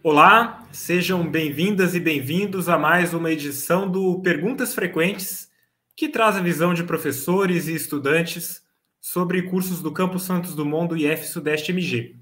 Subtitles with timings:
[0.00, 5.50] Olá, sejam bem-vindas e bem-vindos a mais uma edição do Perguntas Frequentes,
[5.96, 8.62] que traz a visão de professores e estudantes
[9.00, 12.14] sobre cursos do Campus Santos Dumont do IF Sudeste MG.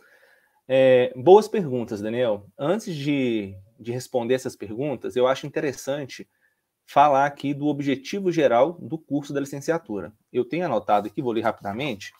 [0.69, 2.46] É, boas perguntas, Daniel.
[2.58, 6.28] Antes de, de responder essas perguntas, eu acho interessante
[6.84, 10.12] falar aqui do objetivo geral do curso da licenciatura.
[10.33, 12.12] Eu tenho anotado aqui, vou ler rapidamente.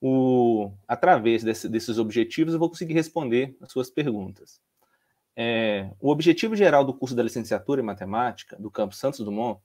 [0.00, 4.60] O, através desse, desses objetivos, eu vou conseguir responder as suas perguntas.
[5.34, 9.60] É, o objetivo geral do curso da licenciatura em matemática do Campus Santos Dumont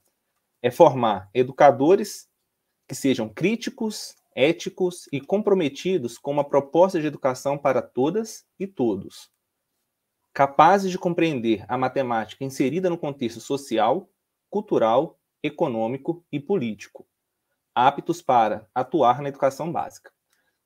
[0.62, 2.28] é formar educadores
[2.86, 9.30] que sejam críticos, éticos e comprometidos com uma proposta de educação para todas e todos,
[10.32, 14.08] capazes de compreender a matemática inserida no contexto social,
[14.48, 17.06] cultural, econômico e político,
[17.74, 20.10] aptos para atuar na educação básica.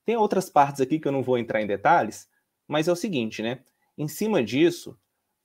[0.04, 2.28] Tem outras partes aqui que eu não vou entrar em detalhes,
[2.68, 3.64] mas é o seguinte, né?
[3.98, 4.96] Em cima disso,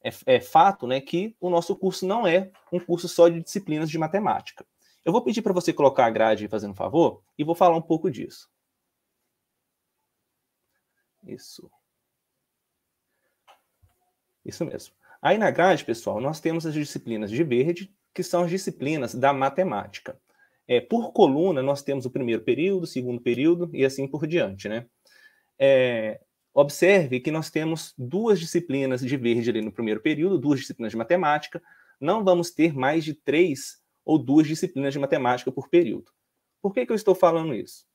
[0.04, 3.90] é, é fato né, que o nosso curso não é um curso só de disciplinas
[3.90, 4.66] de matemática.
[5.04, 7.82] Eu vou pedir para você colocar a grade fazendo um favor e vou falar um
[7.82, 8.50] pouco disso.
[11.24, 11.70] Isso.
[14.46, 14.94] Isso mesmo.
[15.22, 19.32] Aí na grade, pessoal, nós temos as disciplinas de verde, que são as disciplinas da
[19.32, 20.20] matemática.
[20.68, 24.68] É, por coluna, nós temos o primeiro período, o segundo período e assim por diante,
[24.70, 24.86] né?
[25.60, 26.20] É,
[26.54, 30.98] observe que nós temos duas disciplinas de verde ali no primeiro período, duas disciplinas de
[30.98, 31.62] matemática.
[32.00, 36.12] Não vamos ter mais de três ou duas disciplinas de matemática por período.
[36.62, 37.86] Por que, que eu estou falando isso?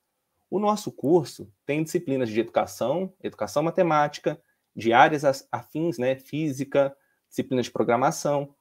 [0.50, 4.40] O nosso curso tem disciplinas de educação, educação matemática,
[4.74, 6.96] de áreas afins, né, física,
[7.28, 8.54] disciplinas de programação.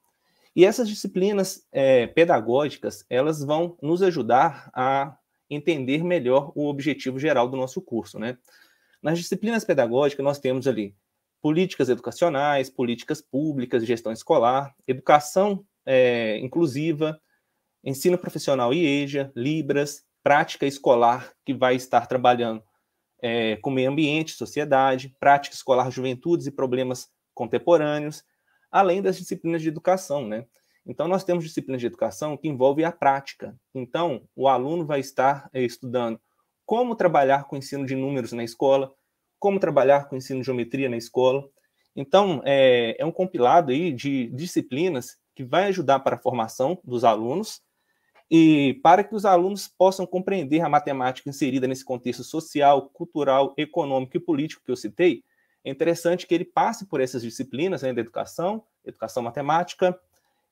[0.54, 5.16] E essas disciplinas é, pedagógicas, elas vão nos ajudar a
[5.48, 8.36] entender melhor o objetivo geral do nosso curso, né?
[9.02, 10.96] Nas disciplinas pedagógicas, nós temos ali
[11.40, 17.20] políticas educacionais, políticas públicas, gestão escolar, educação é, inclusiva,
[17.86, 22.60] ensino profissional IEJA, Libras, prática escolar, que vai estar trabalhando
[23.22, 28.24] é, com meio ambiente, sociedade, prática escolar, juventudes e problemas contemporâneos,
[28.72, 30.44] além das disciplinas de educação, né?
[30.84, 33.56] Então, nós temos disciplinas de educação que envolvem a prática.
[33.72, 36.20] Então, o aluno vai estar é, estudando
[36.64, 38.92] como trabalhar com o ensino de números na escola,
[39.38, 41.48] como trabalhar com o ensino de geometria na escola.
[41.94, 47.04] Então, é, é um compilado aí de disciplinas que vai ajudar para a formação dos
[47.04, 47.60] alunos
[48.30, 54.16] e para que os alunos possam compreender a matemática inserida nesse contexto social, cultural, econômico
[54.16, 55.22] e político que eu citei,
[55.64, 59.98] é interessante que ele passe por essas disciplinas né, da educação, educação matemática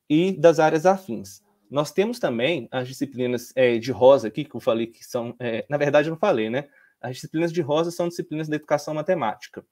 [0.08, 1.42] e das áreas afins.
[1.70, 5.64] Nós temos também as disciplinas é, de rosa aqui, que eu falei que são, é,
[5.68, 6.68] na verdade eu não falei, né?
[7.00, 9.64] As disciplinas de rosa são disciplinas da educação matemática.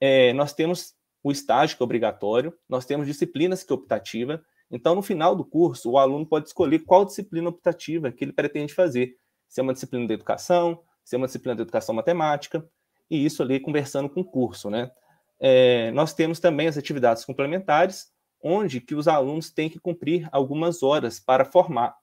[0.00, 4.94] É, nós temos o estágio, que é obrigatório, nós temos disciplinas que é optativa, então,
[4.94, 9.16] no final do curso, o aluno pode escolher qual disciplina optativa que ele pretende fazer.
[9.48, 12.64] Se é uma disciplina de educação, se é uma disciplina de educação matemática,
[13.10, 14.90] e isso ali conversando com o curso, né?
[15.40, 18.12] É, nós temos também as atividades complementares,
[18.42, 21.96] onde que os alunos têm que cumprir algumas horas para formar.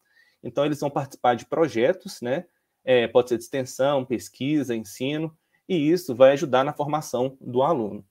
[0.44, 2.46] Então, eles vão participar de projetos, né?
[2.84, 5.36] É, pode ser de extensão, pesquisa, ensino,
[5.70, 8.06] e isso vai ajudar na formação do aluno.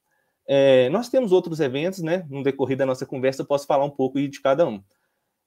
[0.46, 2.24] É, nós temos outros eventos, né?
[2.28, 4.82] No decorrer da nossa conversa, eu posso falar um pouco de cada um.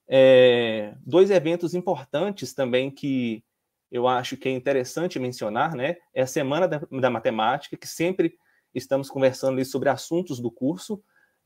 [0.08, 3.42] É, dois eventos importantes também que
[3.90, 5.96] eu acho que é interessante mencionar, né?
[6.14, 8.34] É a Semana da, da Matemática, que sempre
[8.74, 11.02] estamos conversando sobre assuntos do curso,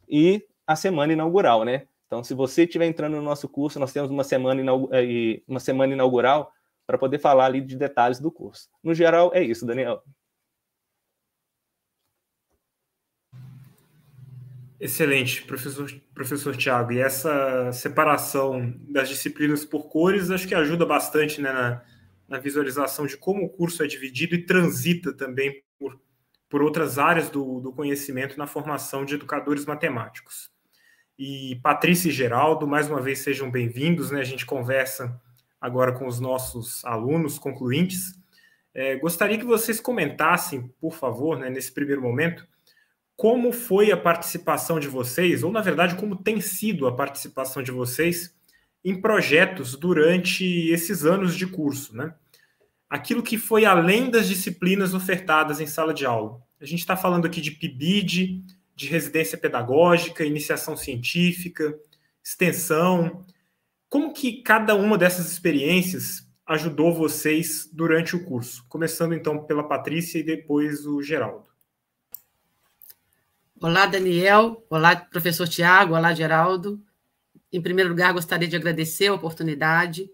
[0.08, 1.86] e a semana inaugural, né?
[2.06, 4.62] Então, se você estiver entrando no nosso curso, nós temos uma semana,
[4.92, 6.52] eh, uma semana inaugural
[6.86, 8.68] para poder falar ali de detalhes do curso.
[8.82, 10.02] No geral, é isso, Daniel.
[14.84, 16.92] Excelente, professor, professor Tiago.
[16.92, 21.82] E essa separação das disciplinas por cores acho que ajuda bastante né, na,
[22.28, 25.98] na visualização de como o curso é dividido e transita também por,
[26.50, 30.50] por outras áreas do, do conhecimento na formação de educadores matemáticos
[31.18, 34.10] e Patrícia e Geraldo, mais uma vez sejam bem-vindos.
[34.10, 34.20] Né?
[34.20, 35.18] A gente conversa
[35.58, 38.20] agora com os nossos alunos concluintes.
[38.74, 42.46] É, gostaria que vocês comentassem, por favor, né, nesse primeiro momento,
[43.16, 47.70] como foi a participação de vocês, ou na verdade, como tem sido a participação de
[47.70, 48.34] vocês
[48.84, 52.14] em projetos durante esses anos de curso, né?
[52.88, 56.40] Aquilo que foi além das disciplinas ofertadas em sala de aula.
[56.60, 58.44] A gente está falando aqui de PIBID,
[58.76, 61.74] de residência pedagógica, iniciação científica,
[62.22, 63.24] extensão.
[63.88, 68.64] Como que cada uma dessas experiências ajudou vocês durante o curso?
[68.68, 71.53] Começando então pela Patrícia e depois o Geraldo.
[73.60, 74.64] Olá, Daniel.
[74.68, 75.94] Olá, professor Tiago.
[75.94, 76.82] Olá, Geraldo.
[77.52, 80.10] Em primeiro lugar, gostaria de agradecer a oportunidade.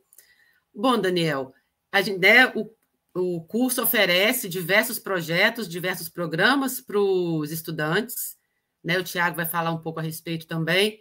[0.75, 1.53] Bom, Daniel,
[1.91, 2.71] a gente, né, o,
[3.15, 8.39] o curso oferece diversos projetos, diversos programas para os estudantes
[8.83, 8.99] né?
[8.99, 11.01] O Tiago vai falar um pouco a respeito também.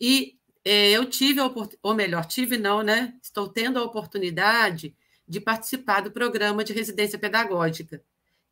[0.00, 1.50] E é, eu tive, a,
[1.82, 3.14] ou melhor, tive não, né?
[3.22, 4.94] Estou tendo a oportunidade
[5.26, 8.02] de participar do programa de residência pedagógica,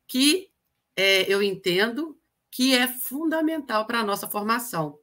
[0.07, 0.49] que
[0.95, 2.17] é, eu entendo
[2.57, 4.97] que é fundamental para a nossa formação.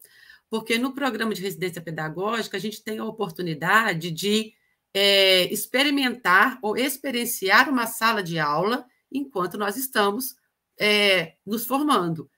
[0.51, 4.53] Porque no programa de residência pedagógica, a gente tem a oportunidade de
[4.93, 10.35] é, experimentar ou experienciar uma sala de aula enquanto nós estamos
[10.81, 12.29] é, nos formando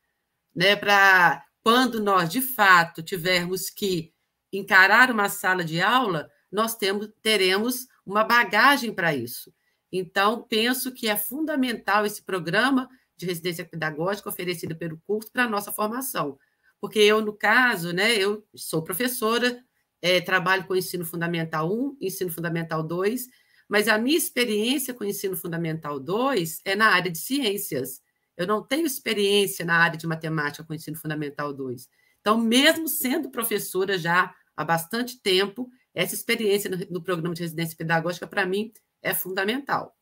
[0.54, 4.12] né, para quando nós, de fato, tivermos que
[4.52, 9.50] encarar uma sala de aula, nós temos, teremos uma bagagem para isso.
[9.90, 12.86] Então, penso que é fundamental esse programa
[13.16, 16.38] de residência pedagógica oferecido pelo curso para a nossa formação.
[16.80, 19.62] Porque eu, no caso, né, eu sou professora,
[20.02, 23.26] é, trabalho com ensino fundamental 1, ensino fundamental 2,
[23.68, 28.00] mas a minha experiência com ensino fundamental 2 é na área de ciências.
[28.36, 31.88] Eu não tenho experiência na área de matemática com ensino fundamental 2.
[32.20, 37.76] Então, mesmo sendo professora já há bastante tempo, essa experiência no, no programa de residência
[37.76, 38.72] pedagógica, para mim,
[39.02, 39.95] é fundamental.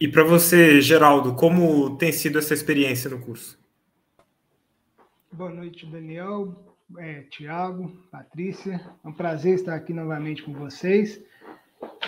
[0.00, 3.60] E para você, Geraldo, como tem sido essa experiência no curso?
[5.30, 6.56] Boa noite, Daniel,
[6.96, 8.80] é, Tiago, Patrícia.
[9.04, 11.22] É um prazer estar aqui novamente com vocês.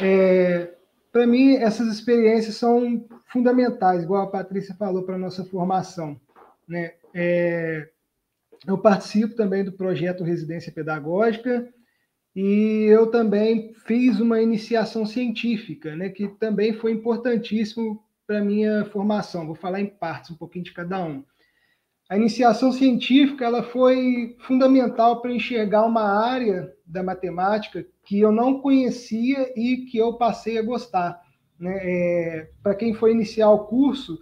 [0.01, 0.73] É,
[1.13, 6.19] para mim, essas experiências são fundamentais, igual a Patrícia falou, para a nossa formação.
[6.67, 6.95] Né?
[7.13, 7.91] É,
[8.67, 11.69] eu participo também do projeto Residência Pedagógica
[12.35, 19.47] e eu também fiz uma iniciação científica, né, que também foi importantíssimo para minha formação.
[19.47, 21.23] Vou falar em partes, um pouquinho de cada um.
[22.09, 28.61] A iniciação científica ela foi fundamental para enxergar uma área da matemática que eu não
[28.61, 31.21] conhecia e que eu passei a gostar.
[31.59, 31.79] Né?
[31.83, 34.19] É, Para quem for iniciar o curso,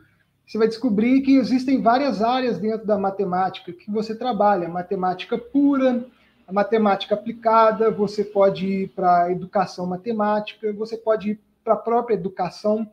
[0.46, 6.06] você vai descobrir que existem várias áreas dentro da matemática que você trabalha: matemática pura,
[6.50, 11.78] a matemática aplicada, você pode ir para a educação matemática, você pode ir para a
[11.78, 12.90] própria educação.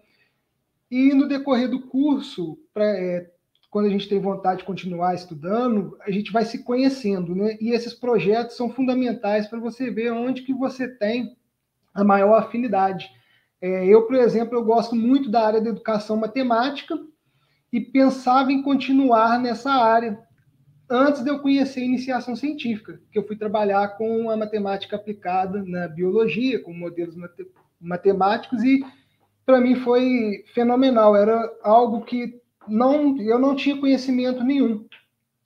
[0.92, 3.30] E no decorrer do curso, pra, é,
[3.72, 7.58] quando a gente tem vontade de continuar estudando, a gente vai se conhecendo, né?
[7.60, 11.36] E esses projetos são fundamentais para você ver onde que você tem
[11.94, 13.10] a maior afinidade.
[13.60, 16.96] É, eu, por exemplo, eu gosto muito da área da educação matemática
[17.74, 20.27] e pensava em continuar nessa área
[20.90, 25.64] antes de eu conhecer a iniciação científica, que eu fui trabalhar com a matemática aplicada
[25.64, 27.16] na biologia, com modelos
[27.80, 28.84] matemáticos e
[29.46, 31.16] para mim foi fenomenal.
[31.16, 34.86] Era algo que não, eu não tinha conhecimento nenhum.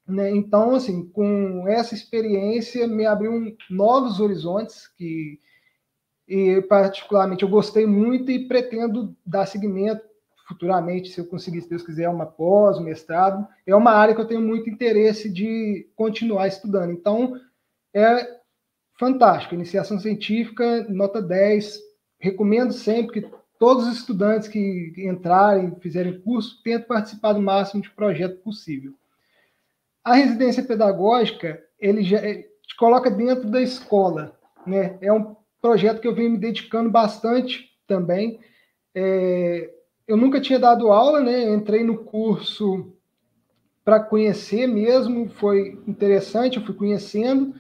[0.08, 0.32] Né?
[0.32, 5.40] Então, assim, com essa experiência, me abriu novos horizontes que,
[6.28, 10.11] e particularmente, eu gostei muito e pretendo dar seguimento
[10.52, 14.20] futuramente, se eu conseguir, se Deus quiser, uma pós, um mestrado, é uma área que
[14.20, 16.92] eu tenho muito interesse de continuar estudando.
[16.92, 17.40] Então,
[17.94, 18.40] é
[19.00, 19.56] fantástico.
[19.56, 21.80] Iniciação científica, nota 10.
[22.20, 27.90] Recomendo sempre que todos os estudantes que entrarem, fizerem curso, tentem participar do máximo de
[27.92, 28.94] projeto possível.
[30.04, 34.98] A residência pedagógica, ele já te coloca dentro da escola, né?
[35.02, 38.40] É um projeto que eu venho me dedicando bastante também.
[38.94, 39.70] É,
[40.08, 41.54] eu nunca tinha dado aula, né?
[41.54, 42.94] entrei no curso
[43.84, 47.56] para conhecer mesmo, foi interessante, eu fui conhecendo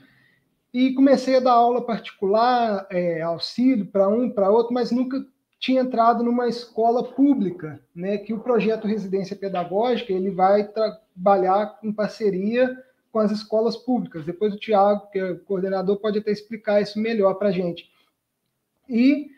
[0.73, 5.25] e comecei a dar aula particular, é, auxílio para um, para outro, mas nunca
[5.59, 8.17] tinha entrado numa escola pública, né?
[8.17, 12.75] Que o projeto Residência Pedagógica ele vai trabalhar em parceria
[13.11, 14.25] com as escolas públicas.
[14.25, 17.91] Depois o Tiago, que é o coordenador, pode até explicar isso melhor para a gente.
[18.89, 19.29] E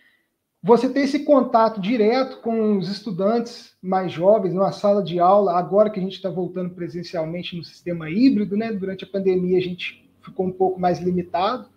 [0.64, 5.90] você ter esse contato direto com os estudantes mais jovens, numa sala de aula, agora
[5.90, 8.72] que a gente está voltando presencialmente no sistema híbrido, né?
[8.72, 11.68] Durante a pandemia a gente ficou um pouco mais limitado.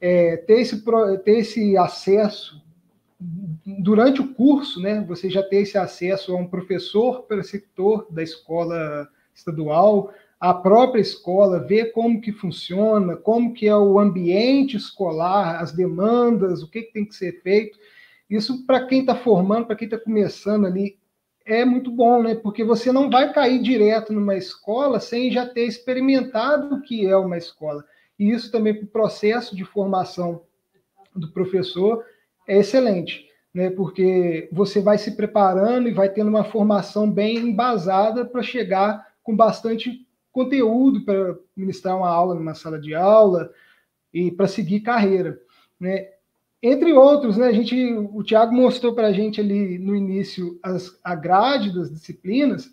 [0.00, 0.82] É, ter, esse,
[1.22, 2.64] ter esse acesso
[3.66, 5.04] durante o curso, né?
[5.06, 11.58] Você já ter esse acesso a um professor preceptor da escola estadual, a própria escola,
[11.58, 16.92] ver como que funciona, como que é o ambiente escolar, as demandas, o que, que
[16.92, 17.78] tem que ser feito.
[18.28, 20.98] Isso para quem está formando, para quem está começando ali,
[21.44, 22.34] é muito bom, né?
[22.34, 27.16] Porque você não vai cair direto numa escola sem já ter experimentado o que é
[27.16, 27.84] uma escola.
[28.18, 30.42] E isso também para o processo de formação
[31.14, 32.04] do professor
[32.48, 33.70] é excelente, né?
[33.70, 39.34] Porque você vai se preparando e vai tendo uma formação bem embasada para chegar com
[39.34, 40.05] bastante
[40.36, 43.50] conteúdo para ministrar uma aula numa sala de aula
[44.12, 45.40] e para seguir carreira,
[45.80, 46.08] né?
[46.62, 50.98] Entre outros, né, a gente, o Tiago mostrou para a gente ali no início as,
[51.02, 52.70] a grade das disciplinas,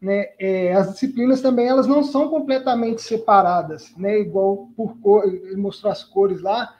[0.00, 5.56] né, é, as disciplinas também elas não são completamente separadas, né, igual por cor, ele
[5.56, 6.74] mostrou as cores lá,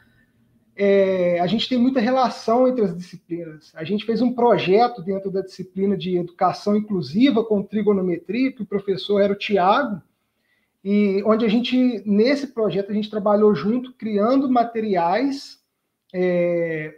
[0.74, 3.72] é, a gente tem muita relação entre as disciplinas.
[3.74, 8.66] A gente fez um projeto dentro da disciplina de educação inclusiva com trigonometria, que o
[8.66, 10.00] professor era o Tiago,
[10.84, 15.58] e onde a gente, nesse projeto, a gente trabalhou junto, criando materiais
[16.14, 16.94] é,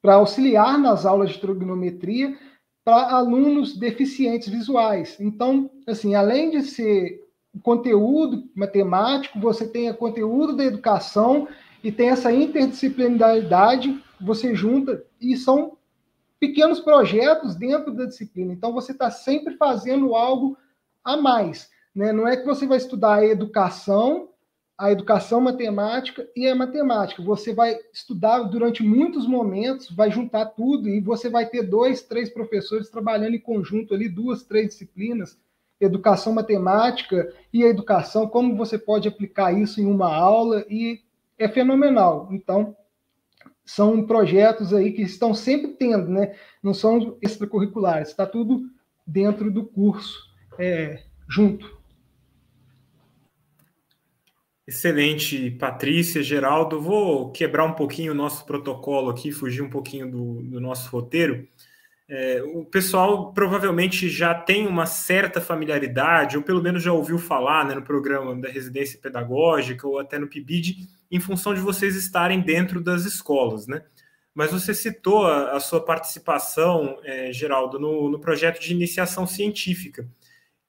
[0.00, 2.36] para auxiliar nas aulas de trigonometria
[2.84, 5.16] para alunos deficientes visuais.
[5.20, 7.22] Então, assim, além de ser
[7.62, 11.46] conteúdo matemático, você tem conteúdo da educação
[11.84, 15.76] e tem essa interdisciplinaridade, você junta, e são
[16.40, 18.52] pequenos projetos dentro da disciplina.
[18.52, 20.56] Então, você está sempre fazendo algo
[21.04, 21.70] a mais.
[21.94, 22.12] Né?
[22.12, 24.30] Não é que você vai estudar a educação,
[24.76, 27.22] a educação matemática e a matemática.
[27.22, 32.30] Você vai estudar durante muitos momentos, vai juntar tudo e você vai ter dois, três
[32.30, 35.38] professores trabalhando em conjunto ali, duas, três disciplinas,
[35.80, 41.00] educação matemática e a educação, como você pode aplicar isso em uma aula e
[41.38, 42.28] é fenomenal.
[42.30, 42.76] Então,
[43.64, 46.34] são projetos aí que estão sempre tendo, né?
[46.62, 48.62] Não são extracurriculares, está tudo
[49.06, 50.18] dentro do curso,
[50.58, 51.81] é, junto.
[54.72, 56.80] Excelente, Patrícia, Geraldo.
[56.80, 61.46] Vou quebrar um pouquinho o nosso protocolo aqui, fugir um pouquinho do, do nosso roteiro.
[62.08, 67.66] É, o pessoal provavelmente já tem uma certa familiaridade, ou pelo menos já ouviu falar
[67.66, 72.40] né, no programa da residência pedagógica ou até no PIBID, em função de vocês estarem
[72.40, 73.82] dentro das escolas, né?
[74.34, 80.08] Mas você citou a, a sua participação, é, Geraldo, no, no projeto de iniciação científica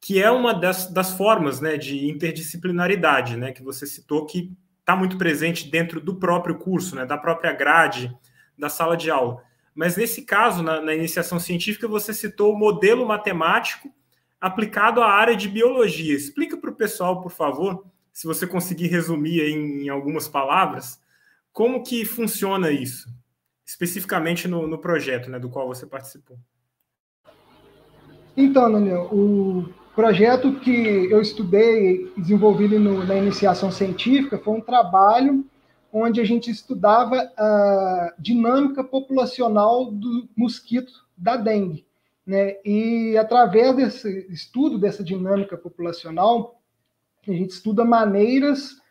[0.03, 4.97] que é uma das, das formas né, de interdisciplinaridade, né, que você citou, que está
[4.97, 8.13] muito presente dentro do próprio curso, né, da própria grade,
[8.59, 9.41] da sala de aula.
[9.73, 13.89] Mas nesse caso, na, na iniciação científica, você citou o modelo matemático
[14.41, 16.13] aplicado à área de biologia.
[16.13, 20.99] Explica para o pessoal, por favor, se você conseguir resumir em, em, algumas palavras,
[21.53, 23.07] como que funciona isso,
[23.65, 26.37] especificamente no, no projeto né, do qual você participou.
[28.35, 30.71] Então, Daniel, o projeto que
[31.11, 35.45] eu estudei, desenvolvido no, na iniciação científica, foi um trabalho
[35.91, 41.85] onde a gente estudava a dinâmica populacional do mosquito da dengue.
[42.25, 42.55] Né?
[42.65, 46.59] E através desse estudo dessa dinâmica populacional,
[47.27, 48.81] a gente estuda maneiras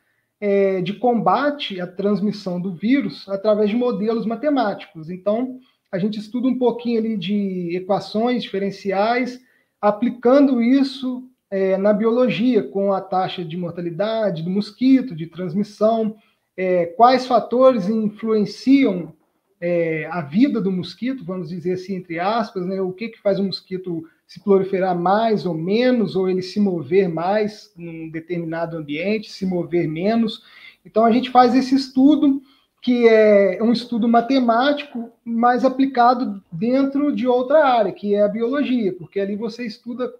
[0.40, 5.10] é, de combate à transmissão do vírus através de modelos matemáticos.
[5.10, 5.58] Então,
[5.90, 9.40] a gente estuda um pouquinho ali de equações diferenciais,
[9.82, 16.16] aplicando isso é, na biologia, com a taxa de mortalidade do mosquito, de transmissão,
[16.56, 19.12] é, quais fatores influenciam
[19.60, 22.80] é, a vida do mosquito, vamos dizer assim, entre aspas, né?
[22.80, 27.08] o que, que faz o mosquito se proliferar mais ou menos, ou ele se mover
[27.08, 30.42] mais num determinado ambiente, se mover menos.
[30.86, 32.40] Então, a gente faz esse estudo,
[32.82, 38.92] que é um estudo matemático, mas aplicado dentro de outra área, que é a biologia,
[38.92, 40.12] porque ali você estuda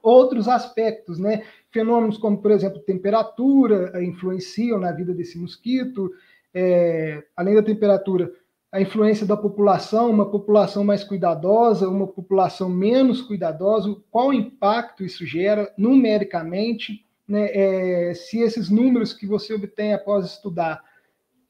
[0.00, 1.42] outros aspectos, né?
[1.72, 6.12] Fenômenos como, por exemplo, temperatura influenciam na vida desse mosquito,
[6.54, 8.32] é, além da temperatura,
[8.70, 15.26] a influência da população, uma população mais cuidadosa, uma população menos cuidadosa, qual impacto isso
[15.26, 20.88] gera numericamente, né, é, se esses números que você obtém após estudar,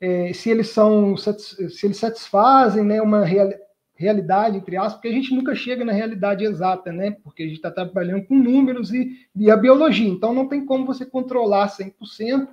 [0.00, 3.50] é, se eles são, se eles satisfazem né, uma real,
[3.94, 7.56] realidade, entre aspas, porque a gente nunca chega na realidade exata, né, porque a gente
[7.56, 12.48] está trabalhando com números e, e, a biologia, então não tem como você controlar 100%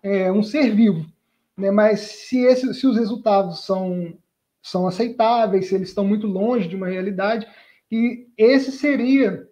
[0.00, 1.04] é, um ser vivo,
[1.56, 1.70] né?
[1.70, 4.16] Mas se, esse, se os resultados são,
[4.62, 7.46] são aceitáveis, se eles estão muito longe de uma realidade,
[7.90, 9.46] e esse seria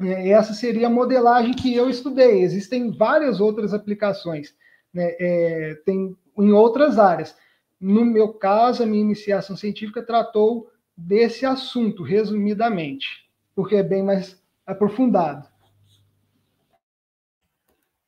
[0.00, 2.42] né, essa seria a modelagem que eu estudei.
[2.42, 4.54] Existem várias outras aplicações,
[4.92, 5.14] né?
[5.20, 7.36] é, tem em outras áreas.
[7.80, 14.40] No meu caso, a minha iniciação científica tratou desse assunto, resumidamente, porque é bem mais
[14.66, 15.48] aprofundado.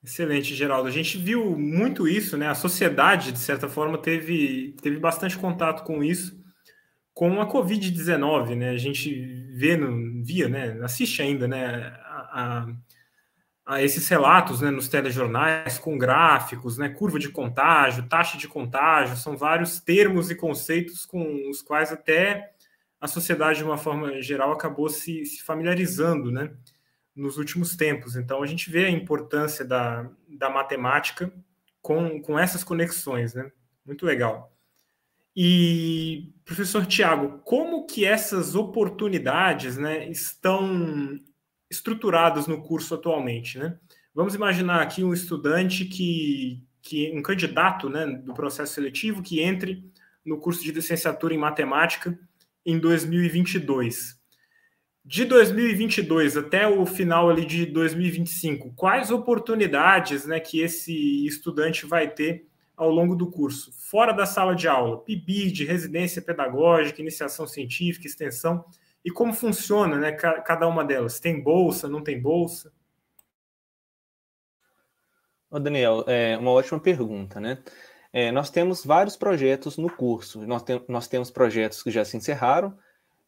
[0.04, 0.88] Excelente, Geraldo.
[0.88, 2.48] A gente viu muito isso, né?
[2.48, 6.42] A sociedade, de certa forma, teve, teve bastante contato com isso,
[7.14, 8.70] com a Covid-19, né?
[8.70, 9.14] A gente
[9.54, 10.78] vê, no, via, né?
[10.82, 11.94] Assiste ainda, né?
[12.04, 12.66] A,
[13.64, 14.70] a, esses relatos né?
[14.70, 16.88] nos telejornais, com gráficos, né?
[16.88, 22.52] Curva de contágio, taxa de contágio, são vários termos e conceitos com os quais até
[23.00, 26.52] a sociedade, de uma forma geral, acabou se, se familiarizando, né?
[27.14, 28.16] nos últimos tempos.
[28.16, 31.32] Então, a gente vê a importância da, da matemática
[31.80, 33.50] com, com essas conexões, né?
[33.84, 34.52] Muito legal.
[35.34, 41.18] E, professor Tiago, como que essas oportunidades né, estão
[41.72, 43.58] estruturadas no curso atualmente?
[43.58, 43.76] Né?
[44.14, 49.84] Vamos imaginar aqui um estudante que, que um candidato né, do processo seletivo que entre
[50.24, 52.16] no curso de licenciatura em matemática
[52.64, 54.22] em 2022
[55.04, 62.08] de 2022 até o final ali de 2025, quais oportunidades né, que esse estudante vai
[62.08, 63.72] ter ao longo do curso?
[63.72, 68.64] Fora da sala de aula, PIBID, residência pedagógica, iniciação científica, extensão,
[69.04, 71.18] e como funciona né, cada uma delas?
[71.18, 72.72] Tem bolsa, não tem bolsa?
[75.50, 77.62] Ô Daniel, é uma ótima pergunta, né?
[78.12, 80.46] É, nós temos vários projetos no curso.
[80.46, 82.76] Nós, nós temos projetos que já se encerraram,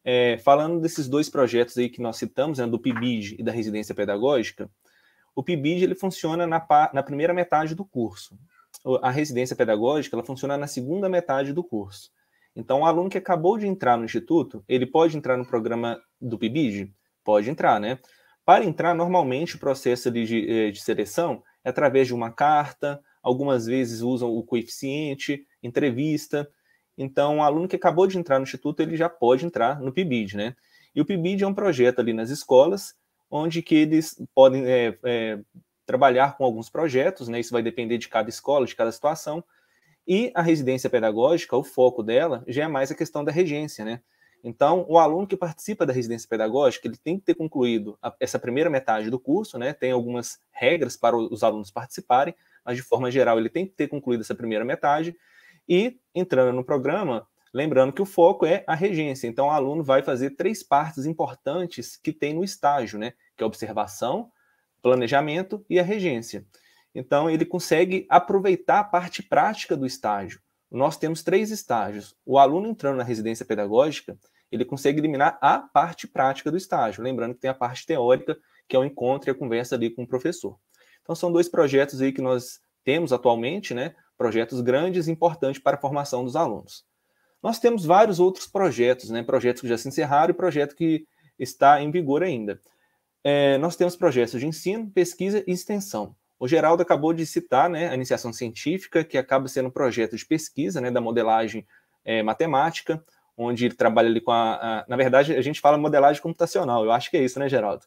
[0.03, 3.95] é, falando desses dois projetos aí que nós citamos, né, do PIBID e da residência
[3.95, 4.69] pedagógica,
[5.35, 8.37] o PIBID ele funciona na, na primeira metade do curso.
[9.01, 12.11] A residência pedagógica ela funciona na segunda metade do curso.
[12.55, 16.37] Então, o aluno que acabou de entrar no instituto, ele pode entrar no programa do
[16.37, 16.93] PIBID?
[17.23, 17.99] Pode entrar, né?
[18.45, 23.65] Para entrar, normalmente, o processo de, eh, de seleção é através de uma carta, algumas
[23.65, 26.47] vezes usam o coeficiente, entrevista.
[26.97, 30.37] Então, o aluno que acabou de entrar no instituto, ele já pode entrar no PIBID,
[30.37, 30.55] né?
[30.95, 32.93] E o PIBID é um projeto ali nas escolas,
[33.29, 35.39] onde que eles podem é, é,
[35.85, 37.39] trabalhar com alguns projetos, né?
[37.39, 39.43] Isso vai depender de cada escola, de cada situação.
[40.07, 44.01] E a residência pedagógica, o foco dela já é mais a questão da regência, né?
[44.43, 48.37] Então, o aluno que participa da residência pedagógica, ele tem que ter concluído a, essa
[48.37, 49.73] primeira metade do curso, né?
[49.73, 53.87] Tem algumas regras para os alunos participarem, mas de forma geral ele tem que ter
[53.87, 55.15] concluído essa primeira metade
[55.67, 59.27] e entrando no programa, lembrando que o foco é a regência.
[59.27, 63.13] Então, o aluno vai fazer três partes importantes que tem no estágio, né?
[63.35, 64.31] Que é observação,
[64.79, 66.45] planejamento e a regência.
[66.95, 70.39] Então, ele consegue aproveitar a parte prática do estágio.
[70.71, 72.15] Nós temos três estágios.
[72.25, 74.17] O aluno entrando na residência pedagógica,
[74.49, 77.03] ele consegue eliminar a parte prática do estágio.
[77.03, 80.03] Lembrando que tem a parte teórica, que é o encontro e a conversa ali com
[80.03, 80.57] o professor.
[81.01, 83.93] Então, são dois projetos aí que nós temos atualmente, né?
[84.17, 86.85] projetos grandes e importantes para a formação dos alunos.
[87.43, 89.21] Nós temos vários outros projetos, né?
[89.21, 91.05] projetos que já se encerraram e projeto que
[91.37, 92.59] está em vigor ainda.
[93.23, 96.15] É, nós temos projetos de ensino, pesquisa e extensão.
[96.39, 100.25] O Geraldo acabou de citar né, a iniciação científica, que acaba sendo um projeto de
[100.25, 101.65] pesquisa né, da modelagem
[102.03, 103.03] é, matemática,
[103.37, 106.91] onde ele trabalha ali com a, a, Na verdade, a gente fala modelagem computacional, eu
[106.91, 107.85] acho que é isso, né, Geraldo?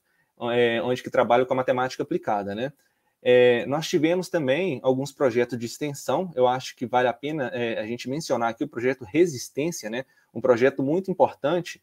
[0.53, 2.73] É, onde que trabalha com a matemática aplicada, né?
[3.21, 7.81] É, nós tivemos também alguns projetos de extensão, eu acho que vale a pena é,
[7.81, 10.05] a gente mencionar aqui o projeto Resistência, né?
[10.33, 11.83] um projeto muito importante,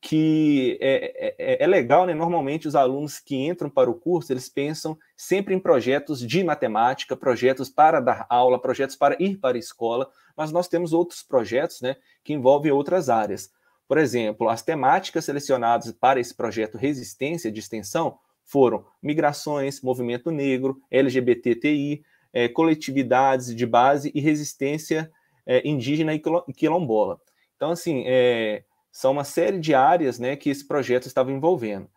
[0.00, 2.14] que é, é, é, legal, né?
[2.14, 7.14] Normalmente os alunos que entram para o curso, eles pensam sempre em projetos de matemática,
[7.14, 11.82] projetos para dar aula, projetos para ir para a escola, mas nós temos outros projetos,
[11.82, 13.50] né, que envolvem outras áreas.
[13.86, 20.80] Por exemplo, as temáticas selecionadas para esse projeto Resistência de Extensão foram migrações, movimento negro,
[20.90, 25.10] LGBTI, é, coletividades de base e resistência
[25.44, 27.20] é, indígena e quilombola.
[27.56, 31.88] Então, assim, é, são uma série de áreas né, que esse projeto estava envolvendo.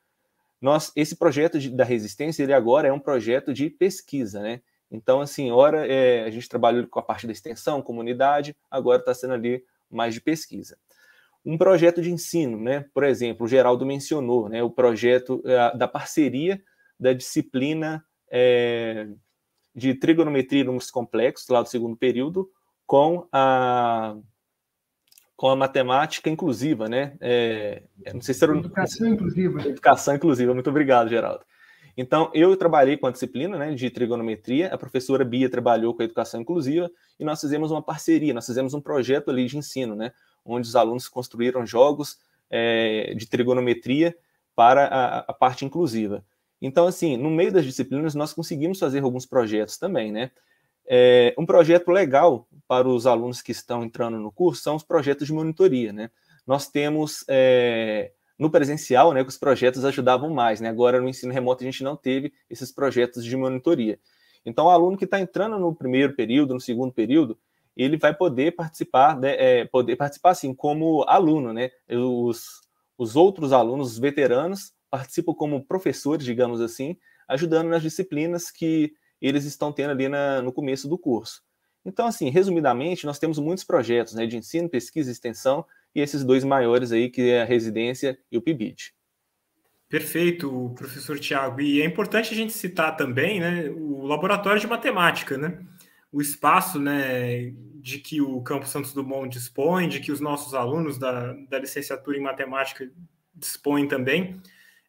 [0.62, 4.62] Nós, esse projeto de, da resistência, ele agora é um projeto de pesquisa, né?
[4.90, 9.14] Então, assim, ora é, a gente trabalhou com a parte da extensão, comunidade, agora está
[9.14, 10.78] sendo ali mais de pesquisa.
[11.44, 12.86] Um projeto de ensino, né?
[12.94, 14.64] Por exemplo, o Geraldo mencionou, né?
[14.64, 16.64] O projeto é, da parceria
[16.98, 19.10] da disciplina é,
[19.76, 22.50] de trigonometria e números complexos, lá do segundo período,
[22.86, 24.16] com a
[25.36, 27.16] com a matemática inclusiva, né?
[27.20, 29.62] É, não sei se era educação inclusiva.
[29.68, 30.54] Educação inclusiva.
[30.54, 31.44] Muito obrigado, Geraldo.
[31.96, 36.06] Então, eu trabalhei com a disciplina né, de trigonometria, a professora Bia trabalhou com a
[36.06, 40.12] educação inclusiva e nós fizemos uma parceria, nós fizemos um projeto ali de ensino, né,
[40.44, 42.18] onde os alunos construíram jogos
[42.50, 44.16] é, de trigonometria
[44.56, 46.26] para a, a, parte inclusiva.
[46.60, 50.32] Então, assim, no meio das disciplinas, nós conseguimos fazer alguns projetos também, né?
[50.86, 55.28] É, um projeto legal para os alunos que estão entrando no curso são os projetos
[55.28, 56.10] de monitoria, né?
[56.46, 60.70] Nós temos é, no presencial, né, que os projetos ajudavam mais, né?
[60.70, 64.00] Agora no ensino remoto a gente não teve esses projetos de monitoria.
[64.46, 67.38] Então, o aluno que está entrando no primeiro período, no segundo período,
[67.76, 71.72] ele vai poder participar, né, é, poder participar assim como aluno, né?
[71.90, 72.62] Os,
[72.98, 78.94] os outros alunos, os veteranos, participam como professores, digamos assim, ajudando nas disciplinas que
[79.28, 81.42] eles estão tendo ali na, no começo do curso.
[81.86, 86.24] Então, assim, resumidamente, nós temos muitos projetos né, de ensino, pesquisa e extensão, e esses
[86.24, 88.94] dois maiores aí, que é a residência e o PIBID.
[89.90, 91.62] Perfeito, professor Tiago.
[91.62, 95.60] E é importante a gente citar também né, o laboratório de matemática, né?
[96.12, 100.98] O espaço né, de que o Campo Santos Dumont dispõe, de que os nossos alunos
[100.98, 102.90] da, da licenciatura em matemática
[103.36, 104.42] dispõem também.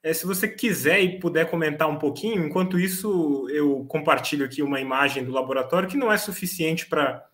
[0.05, 4.79] É, se você quiser e puder comentar um pouquinho, enquanto isso eu compartilho aqui uma
[4.79, 7.27] imagem do laboratório que não é suficiente para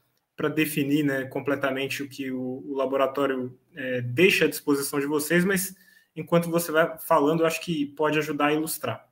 [0.54, 5.74] definir né, completamente o que o, o laboratório é, deixa à disposição de vocês, mas
[6.14, 9.04] enquanto você vai falando, eu acho que pode ajudar a ilustrar.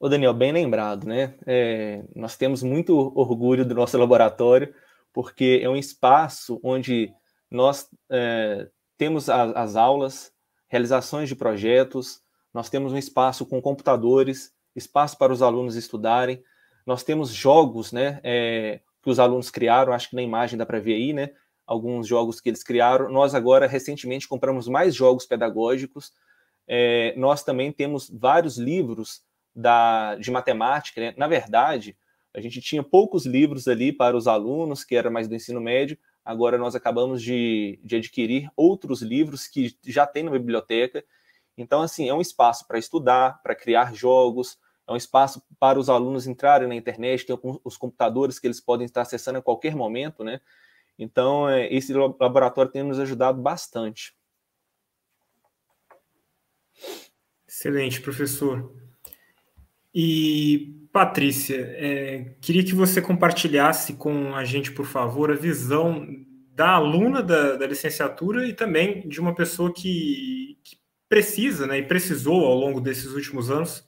[0.00, 1.34] Ô Daniel, bem lembrado, né?
[1.46, 4.74] É, nós temos muito orgulho do nosso laboratório,
[5.12, 7.12] porque é um espaço onde
[7.50, 10.33] nós é, temos a, as aulas,
[10.74, 12.20] realizações de projetos,
[12.52, 16.42] nós temos um espaço com computadores, espaço para os alunos estudarem,
[16.84, 20.80] nós temos jogos, né, é, que os alunos criaram, acho que na imagem dá para
[20.80, 21.30] ver aí, né,
[21.64, 23.08] alguns jogos que eles criaram.
[23.08, 26.12] Nós agora, recentemente, compramos mais jogos pedagógicos,
[26.66, 29.22] é, nós também temos vários livros
[29.54, 31.14] da, de matemática, né?
[31.16, 31.96] na verdade,
[32.34, 35.96] a gente tinha poucos livros ali para os alunos, que era mais do ensino médio,
[36.24, 41.04] Agora nós acabamos de, de adquirir outros livros que já tem na biblioteca.
[41.56, 45.88] Então, assim, é um espaço para estudar, para criar jogos, é um espaço para os
[45.88, 50.24] alunos entrarem na internet, tem os computadores que eles podem estar acessando a qualquer momento,
[50.24, 50.40] né?
[50.98, 54.16] Então, é, esse laboratório tem nos ajudado bastante.
[57.46, 58.74] Excelente, professor.
[59.94, 66.06] E Patrícia, é, queria que você compartilhasse com a gente, por favor, a visão
[66.54, 70.76] da aluna da, da licenciatura e também de uma pessoa que, que,
[71.08, 73.84] precisa né, e precisou, ao longo desses últimos anos,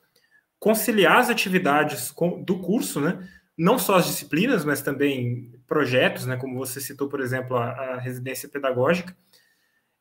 [0.59, 6.37] conciliar as atividades com, do curso, né, não só as disciplinas, mas também projetos, né,
[6.37, 9.17] como você citou, por exemplo, a, a residência pedagógica,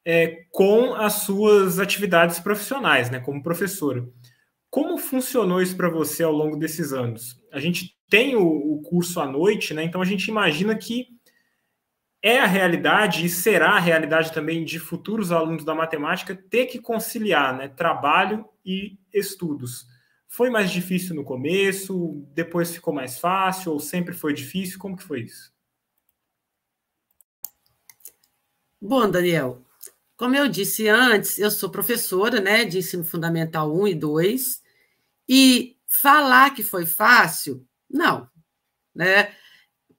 [0.03, 4.07] é, com as suas atividades profissionais, né, como professora.
[4.75, 7.41] Como funcionou isso para você ao longo desses anos?
[7.49, 9.85] A gente tem o, o, curso à noite, né?
[9.85, 11.07] Então a gente imagina que
[12.21, 16.77] é a realidade e será a realidade também de futuros alunos da matemática ter que
[16.77, 19.87] conciliar, né, trabalho e estudos.
[20.27, 24.77] Foi mais difícil no começo, depois ficou mais fácil ou sempre foi difícil?
[24.77, 25.53] Como que foi isso?
[28.81, 29.63] Bom, Daniel,
[30.17, 34.64] como eu disse antes, eu sou professora né, de ensino fundamental 1 e 2,
[35.27, 38.29] e falar que foi fácil, não,
[38.93, 39.33] né?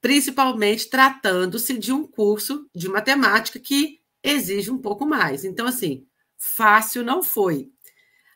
[0.01, 5.43] Principalmente tratando-se de um curso de matemática que exige um pouco mais.
[5.45, 7.71] Então, assim, fácil não foi.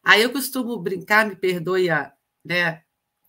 [0.03, 2.83] Aí eu costumo brincar, me perdoe a, né,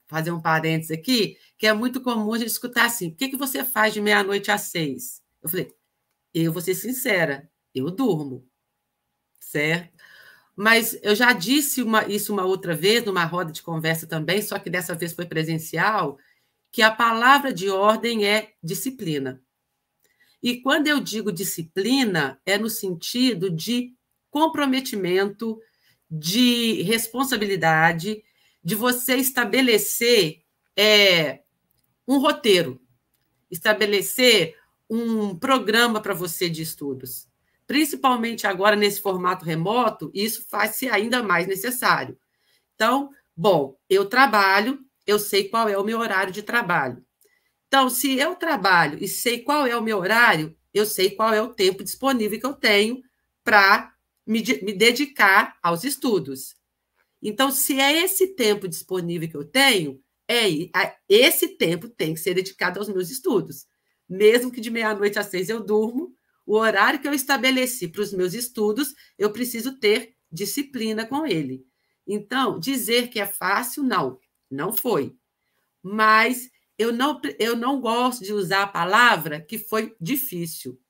[0.09, 3.37] fazer um parênteses aqui, que é muito comum a gente escutar assim: o que, que
[3.37, 5.23] você faz de meia-noite às seis?
[5.43, 5.73] Eu falei,
[6.35, 8.47] eu vou ser sincera, eu durmo.
[9.41, 10.02] Certo?
[10.55, 14.59] Mas eu já disse uma, isso uma outra vez, numa roda de conversa também, só
[14.59, 16.19] que dessa vez foi presencial,
[16.71, 19.43] que a palavra de ordem é disciplina.
[20.43, 23.95] E quando eu digo disciplina, é no sentido de
[24.31, 25.59] comprometimento,
[26.11, 28.23] de responsabilidade,
[28.63, 30.43] de você estabelecer
[30.77, 31.41] é,
[32.07, 32.81] um roteiro,
[33.51, 34.57] estabelecer
[34.89, 37.32] um programa para você de estudos
[37.67, 42.19] principalmente agora nesse formato remoto, isso faz-se ainda mais necessário.
[42.75, 47.05] Então, bom, eu trabalho, eu sei qual é o meu horário de trabalho.
[47.69, 51.41] Então, se eu trabalho e sei qual é o meu horário, eu sei qual é
[51.41, 53.03] o tempo disponível que eu tenho
[53.43, 53.93] para
[54.27, 56.55] me, me dedicar aos estudos.
[57.23, 60.47] Então, se é esse tempo disponível que eu tenho, é
[61.09, 63.67] esse tempo tem que ser dedicado aos meus estudos.
[64.09, 68.13] Mesmo que de meia-noite às seis eu durmo, o horário que eu estabeleci para os
[68.13, 71.65] meus estudos, eu preciso ter disciplina com ele.
[72.07, 74.19] Então, dizer que é fácil, não,
[74.51, 75.17] não foi.
[75.83, 80.81] Mas eu não, eu não gosto de usar a palavra que foi difícil.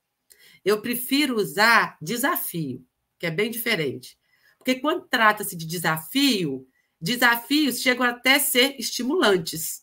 [0.64, 2.86] Eu prefiro usar desafio,
[3.18, 4.16] que é bem diferente.
[4.56, 6.66] Porque quando trata-se de desafio,
[7.00, 9.82] desafios chegam até ser estimulantes.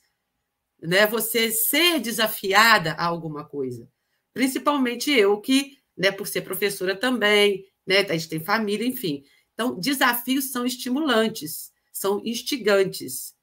[0.81, 1.05] Né?
[1.05, 3.89] Você ser desafiada a alguma coisa
[4.33, 9.23] principalmente eu que, né, por ser professora também, né, a gente tem família, enfim.
[9.53, 13.35] Então, desafios são estimulantes, são instigantes,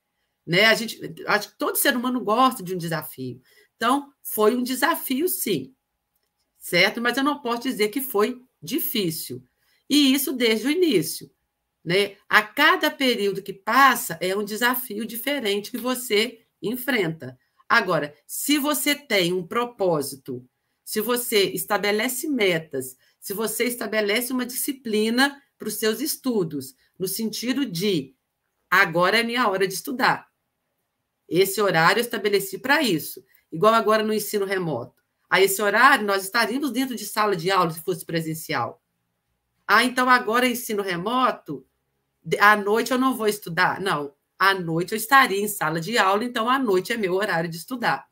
[0.47, 0.67] né?
[0.67, 3.41] A gente, acho que todo ser humano gosta de um desafio.
[3.77, 5.75] Então, foi um desafio, sim,
[6.59, 7.01] certo?
[7.01, 9.43] Mas eu não posso dizer que foi difícil.
[9.89, 11.31] E isso desde o início.
[11.85, 12.17] Né?
[12.29, 17.39] A cada período que passa é um desafio diferente que você enfrenta.
[17.69, 20.49] Agora, se você tem um propósito
[20.87, 27.67] se você estabelece metas, se você estabelece uma disciplina para os seus estudos, no sentido
[27.67, 28.15] de
[28.71, 30.29] agora é minha hora de estudar.
[31.29, 33.21] Esse horário eu estabeleci para isso,
[33.51, 35.03] igual agora no ensino remoto.
[35.29, 38.81] A esse horário nós estaríamos dentro de sala de aula se fosse presencial.
[39.67, 41.67] Ah, então agora ensino remoto,
[42.39, 43.81] à noite eu não vou estudar.
[43.81, 47.51] Não, à noite eu estaria em sala de aula, então à noite é meu horário
[47.51, 48.07] de estudar.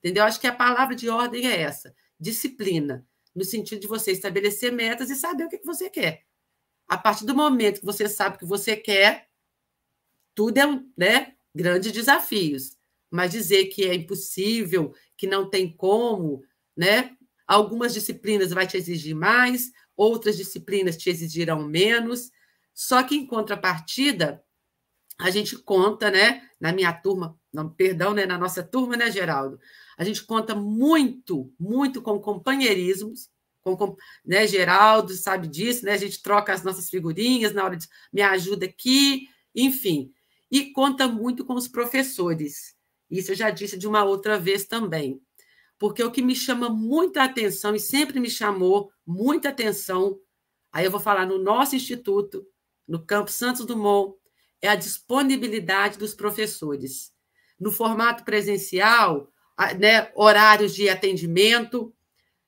[0.00, 0.24] Entendeu?
[0.24, 5.10] Acho que a palavra de ordem é essa disciplina, no sentido de você estabelecer metas
[5.10, 6.24] e saber o que você quer.
[6.88, 9.28] A partir do momento que você sabe o que você quer,
[10.34, 12.76] tudo é um, né, grandes desafios.
[13.10, 16.42] Mas dizer que é impossível, que não tem como,
[16.76, 17.16] né?
[17.46, 22.30] Algumas disciplinas vai te exigir mais, outras disciplinas te exigirão menos.
[22.74, 24.44] Só que em contrapartida,
[25.18, 29.58] a gente conta, né, na minha turma, não, perdão, né, na nossa turma, né, Geraldo?
[29.96, 33.30] A gente conta muito, muito com companheirismos,
[33.62, 35.92] com, né, Geraldo sabe disso, né?
[35.92, 40.12] A gente troca as nossas figurinhas na hora de me ajuda aqui, enfim.
[40.50, 42.76] E conta muito com os professores.
[43.10, 45.20] Isso eu já disse de uma outra vez também.
[45.78, 50.18] Porque o que me chama muita atenção, e sempre me chamou muita atenção,
[50.72, 52.46] aí eu vou falar no nosso instituto,
[52.86, 54.16] no Campo Santos Dumont,
[54.62, 57.12] é a disponibilidade dos professores.
[57.58, 59.30] No formato presencial,
[59.78, 61.92] né, horários de atendimento.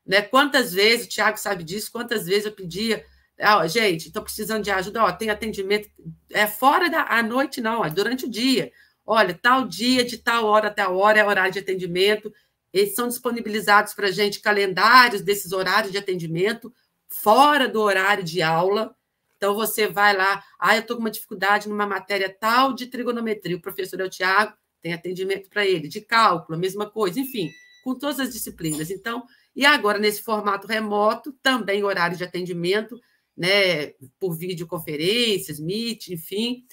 [0.05, 0.21] Né?
[0.21, 3.05] Quantas vezes, o Tiago sabe disso, quantas vezes eu pedia,
[3.39, 5.89] oh, gente, estou precisando de ajuda, oh, tem atendimento,
[6.31, 8.71] é fora da noite, não, é durante o dia.
[9.05, 12.31] Olha, tal dia, de tal hora até a hora é horário de atendimento.
[12.71, 16.71] Eles são disponibilizados para a gente calendários desses horários de atendimento,
[17.07, 18.95] fora do horário de aula.
[19.35, 23.55] Então, você vai lá, ah, eu estou com uma dificuldade numa matéria tal de trigonometria,
[23.55, 27.49] o professor é o Tiago, tem atendimento para ele, de cálculo, a mesma coisa, enfim,
[27.83, 28.89] com todas as disciplinas.
[28.89, 32.99] Então, e agora, nesse formato remoto, também horário de atendimento,
[33.35, 36.65] né, por videoconferências, Meet, enfim,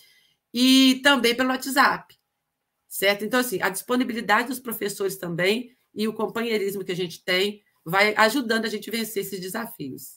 [0.53, 2.17] e também pelo WhatsApp,
[2.89, 3.25] certo?
[3.25, 8.15] Então, assim, a disponibilidade dos professores também e o companheirismo que a gente tem vai
[8.17, 10.16] ajudando a gente a vencer esses desafios.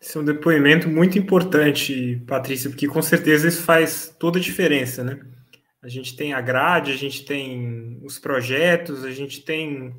[0.00, 5.04] Esse é um depoimento muito importante, Patrícia, porque com certeza isso faz toda a diferença,
[5.04, 5.20] né?
[5.82, 9.94] A gente tem a grade, a gente tem os projetos, a gente tem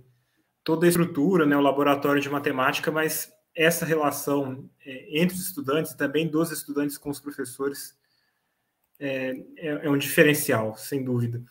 [0.63, 5.93] toda a estrutura, né, o laboratório de matemática, mas essa relação é, entre os estudantes,
[5.93, 7.95] também dos estudantes com os professores,
[8.99, 11.43] é, é, é um diferencial, sem dúvida.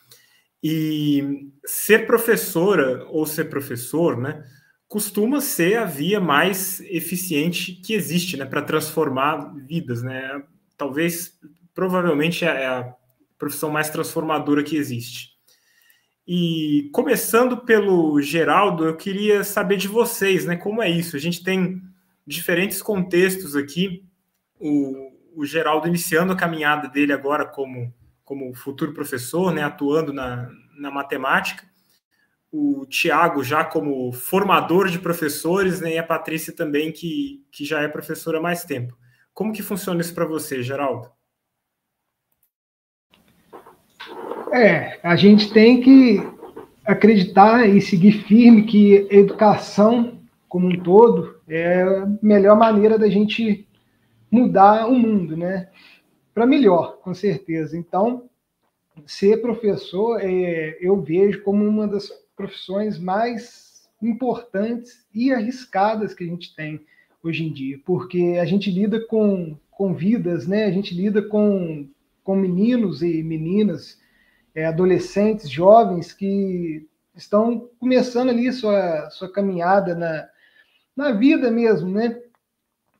[0.63, 4.43] E ser professora ou ser professor, né?
[4.91, 10.43] Costuma ser a via mais eficiente que existe, né, para transformar vidas, né?
[10.75, 11.39] Talvez,
[11.73, 12.93] provavelmente, é a
[13.39, 15.29] profissão mais transformadora que existe.
[16.27, 20.57] E começando pelo Geraldo, eu queria saber de vocês, né?
[20.57, 21.15] Como é isso?
[21.15, 21.81] A gente tem
[22.27, 24.03] diferentes contextos aqui.
[24.59, 27.93] O, o Geraldo iniciando a caminhada dele agora como,
[28.25, 31.70] como futuro professor, né, atuando na, na matemática.
[32.51, 37.81] O Tiago já como formador de professores, né, e a Patrícia também, que, que já
[37.81, 38.97] é professora há mais tempo.
[39.33, 41.09] Como que funciona isso para você, Geraldo?
[44.51, 46.21] É, a gente tem que
[46.85, 53.65] acreditar e seguir firme que educação como um todo é a melhor maneira da gente
[54.29, 55.69] mudar o mundo, né?
[56.33, 57.77] Para melhor, com certeza.
[57.77, 58.29] Então,
[59.05, 66.27] ser professor é, eu vejo como uma das profissões mais importantes e arriscadas que a
[66.27, 66.85] gente tem
[67.23, 70.65] hoje em dia, porque a gente lida com, com vidas, né?
[70.65, 71.87] A gente lida com,
[72.23, 73.99] com meninos e meninas
[74.55, 80.27] é, adolescentes, jovens que estão começando ali sua, sua caminhada na,
[80.95, 82.19] na vida mesmo, né?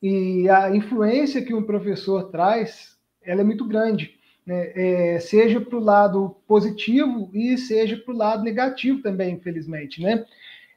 [0.02, 4.72] E a influência que um professor traz, ela é muito grande, né?
[4.76, 10.26] É, seja para o lado positivo e seja para o lado negativo também, infelizmente, né?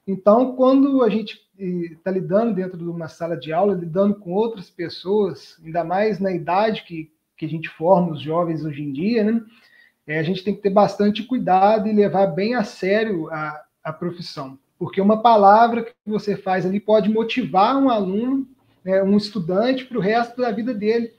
[0.07, 4.68] Então, quando a gente está lidando dentro de uma sala de aula, lidando com outras
[4.68, 9.24] pessoas, ainda mais na idade que, que a gente forma os jovens hoje em dia,
[9.24, 9.40] né?
[10.07, 13.92] é, a gente tem que ter bastante cuidado e levar bem a sério a, a
[13.92, 14.59] profissão.
[14.79, 18.46] Porque uma palavra que você faz ali pode motivar um aluno,
[18.85, 21.12] né, um estudante, para o resto da vida dele.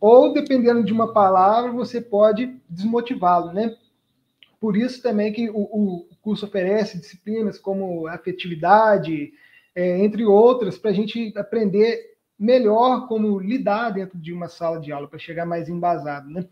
[0.00, 3.76] Ou, dependendo de uma palavra, você pode desmotivá-lo, né?
[4.60, 9.32] Por isso também que o, o curso oferece disciplinas como afetividade,
[9.74, 14.92] é, entre outras, para a gente aprender melhor como lidar dentro de uma sala de
[14.92, 16.46] aula, para chegar mais embasado, né?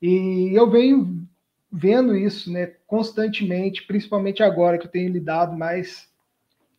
[0.00, 1.26] E eu venho
[1.72, 6.08] vendo isso né, constantemente, principalmente agora que eu tenho lidado mais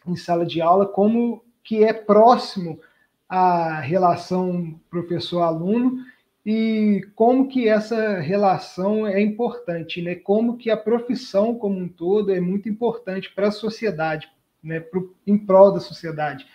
[0.05, 2.79] em sala de aula, como que é próximo
[3.27, 6.03] a relação professor-aluno
[6.45, 10.15] e como que essa relação é importante, né?
[10.15, 14.29] Como que a profissão como um todo é muito importante para a sociedade,
[14.63, 14.79] né?
[14.79, 16.47] Pro, em prol da sociedade.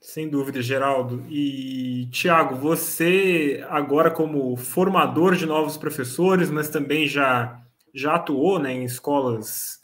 [0.00, 1.24] Sem dúvida, Geraldo.
[1.28, 7.60] E, Tiago, você agora como formador de novos professores, mas também já,
[7.92, 9.80] já atuou né, em escolas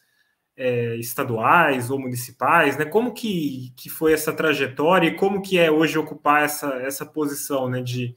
[0.57, 2.85] é, estaduais ou municipais, né?
[2.85, 7.69] Como que, que foi essa trajetória e como que é hoje ocupar essa, essa posição
[7.69, 8.17] né, de,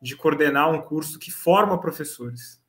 [0.00, 2.60] de coordenar um curso que forma professores?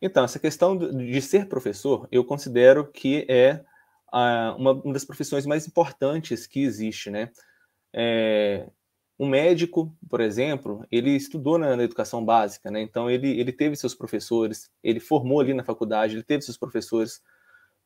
[0.00, 3.64] Então, essa questão de ser professor, eu considero que é
[4.12, 7.30] uma, uma das profissões mais importantes que existe, né?
[7.92, 8.66] É,
[9.18, 12.80] um médico, por exemplo, ele estudou na, na, educação básica, né?
[12.80, 17.20] Então ele, ele teve seus professores, ele formou ali na faculdade, ele teve seus professores.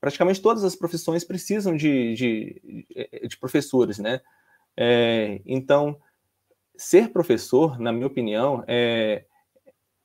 [0.03, 2.87] Praticamente todas as profissões precisam de, de,
[3.29, 4.21] de professores, né?
[4.77, 5.97] É, então,
[6.77, 9.25] ser professor, na minha opinião, é,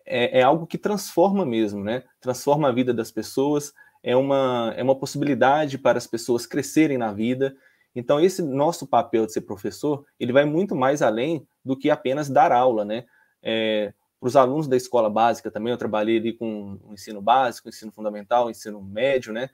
[0.06, 2.04] é, é, algo que transforma mesmo, né?
[2.22, 7.12] Transforma a vida das pessoas, é uma, é uma possibilidade para as pessoas crescerem na
[7.12, 7.58] vida,
[7.98, 12.30] então, esse nosso papel de ser professor, ele vai muito mais além do que apenas
[12.30, 13.06] dar aula, né?
[13.42, 17.70] É, para os alunos da escola básica também, eu trabalhei ali com o ensino básico,
[17.70, 19.50] ensino fundamental, ensino médio, né?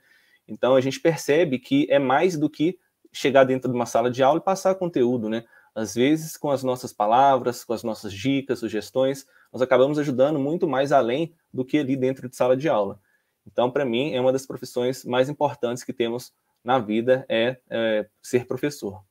[0.46, 2.78] Então, a gente percebe que é mais do que
[3.12, 5.44] chegar dentro de uma sala de aula e passar conteúdo, né?
[5.74, 10.68] Às vezes, com as nossas palavras, com as nossas dicas, sugestões, nós acabamos ajudando muito
[10.68, 13.00] mais além do que ali dentro de sala de aula.
[13.46, 18.06] Então, para mim, é uma das profissões mais importantes que temos na vida é, é
[18.22, 19.02] ser professor.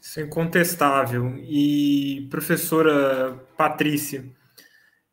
[0.00, 1.36] Isso é incontestável.
[1.38, 4.24] E, professora Patrícia,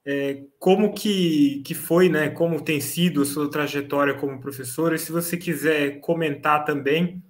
[0.05, 2.29] é, como que, que foi, né?
[2.29, 4.95] Como tem sido a sua trajetória como professora?
[4.95, 7.23] E se você quiser comentar também,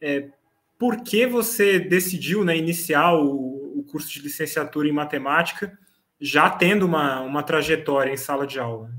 [0.00, 0.28] é,
[0.78, 5.76] por que você decidiu né, iniciar o, o curso de licenciatura em matemática
[6.20, 8.90] já tendo uma, uma trajetória em sala de aula?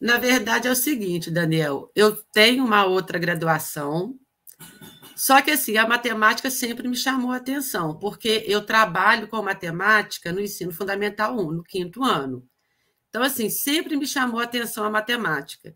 [0.00, 4.14] Na verdade, é o seguinte, Daniel, eu tenho uma outra graduação,
[5.18, 10.32] só que assim, a matemática sempre me chamou a atenção, porque eu trabalho com matemática
[10.32, 12.48] no ensino fundamental 1, no quinto ano.
[13.08, 15.74] Então, assim, sempre me chamou a atenção a matemática.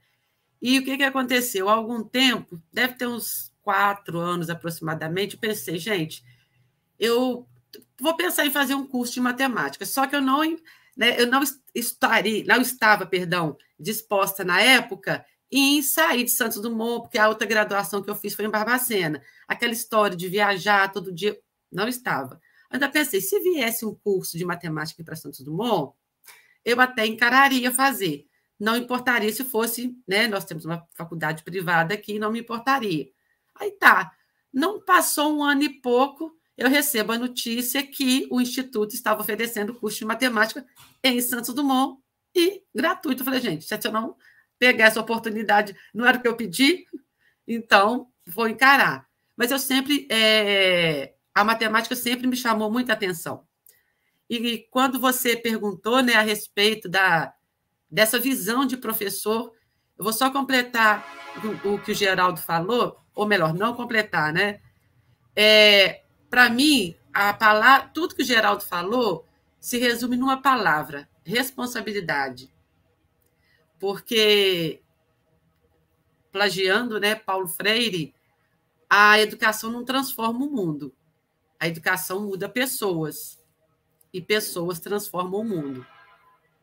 [0.61, 1.69] E o que, que aconteceu?
[1.69, 6.23] Há algum tempo, deve ter uns quatro anos aproximadamente, pensei, gente,
[6.97, 7.45] eu
[8.01, 10.43] vou pensar em fazer um curso de matemática, só que eu não
[10.97, 11.43] né, eu não
[11.75, 17.47] estaria, não estava, perdão, disposta na época em sair de Santos Dumont, porque a outra
[17.47, 19.23] graduação que eu fiz foi em Barbacena.
[19.47, 21.39] Aquela história de viajar todo dia,
[21.71, 22.41] não estava.
[22.71, 25.95] Ainda pensei, se viesse um curso de matemática para Santos Dumont,
[26.65, 28.27] eu até encararia fazer.
[28.59, 30.29] não importaria se fosse, né?
[30.29, 33.11] Nós temos uma faculdade privada aqui, não me importaria.
[33.57, 34.13] Aí tá.
[34.53, 39.75] Não passou um ano e pouco, eu recebo a notícia que o Instituto estava oferecendo
[39.75, 40.65] curso de matemática
[41.03, 42.01] em Santos Dumont
[42.35, 43.23] e gratuito.
[43.23, 44.17] Eu falei, gente, se eu não
[44.63, 46.87] pegar essa oportunidade, não era o que eu pedi,
[47.49, 49.09] então vou encarar.
[49.37, 53.45] Mas eu sempre, é, a matemática sempre me chamou muita atenção.
[54.31, 57.35] E quando você perguntou né, a respeito da,
[57.91, 59.53] dessa visão de professor.
[59.99, 61.05] Eu vou só completar
[61.65, 64.61] o, o que o Geraldo falou, ou melhor, não completar, né?
[65.35, 69.27] É, Para mim, a palavra, tudo que o Geraldo falou
[69.61, 72.52] se resume numa palavra: responsabilidade.
[73.83, 74.81] Porque,
[76.31, 78.15] plagiando né, Paulo Freire,
[78.89, 80.95] a educação não transforma o mundo.
[81.59, 83.43] A educação muda pessoas.
[84.13, 85.85] E pessoas transformam o mundo.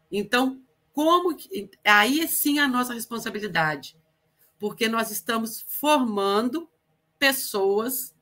[0.09, 0.63] Então,
[0.93, 3.97] como que, aí sim a nossa responsabilidade,
[4.57, 6.69] porque nós estamos formando
[7.17, 8.15] pessoas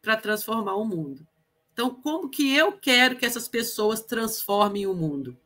[0.00, 1.28] para transformar o mundo.
[1.74, 5.38] Então, como que eu quero que essas pessoas transformem o mundo?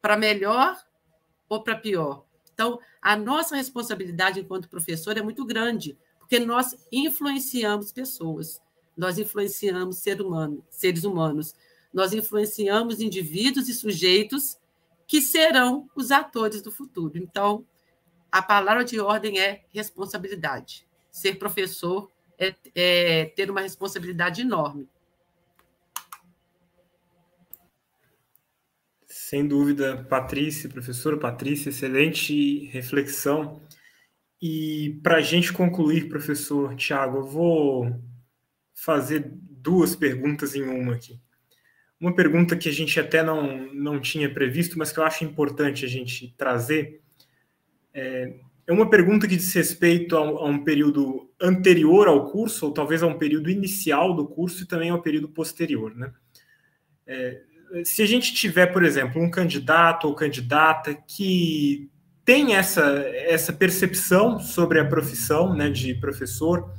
[0.00, 0.82] Para melhor
[1.50, 2.24] ou para pior?
[2.54, 8.62] Então, a nossa responsabilidade enquanto professor é muito grande, porque nós influenciamos pessoas,
[8.96, 11.54] nós influenciamos ser humano, seres humanos,
[11.92, 14.56] nós influenciamos indivíduos e sujeitos
[15.06, 17.18] que serão os atores do futuro.
[17.18, 17.66] Então,
[18.30, 20.86] a palavra de ordem é responsabilidade.
[21.10, 24.88] Ser professor é, é ter uma responsabilidade enorme.
[29.30, 33.62] Sem dúvida, Patrícia, professora Patrícia, excelente reflexão.
[34.42, 38.02] E para a gente concluir, professor Tiago, eu vou
[38.74, 41.20] fazer duas perguntas em uma aqui.
[42.00, 45.84] Uma pergunta que a gente até não, não tinha previsto, mas que eu acho importante
[45.84, 47.00] a gente trazer.
[47.94, 48.34] É,
[48.66, 52.72] é uma pergunta que diz respeito a um, a um, período anterior ao curso, ou
[52.72, 55.94] talvez a um período inicial do curso e também ao período posterior.
[55.94, 56.12] Né?
[57.06, 57.42] É,
[57.84, 61.90] se a gente tiver, por exemplo, um candidato ou candidata que
[62.24, 62.82] tem essa,
[63.14, 66.72] essa percepção sobre a profissão né, de professor,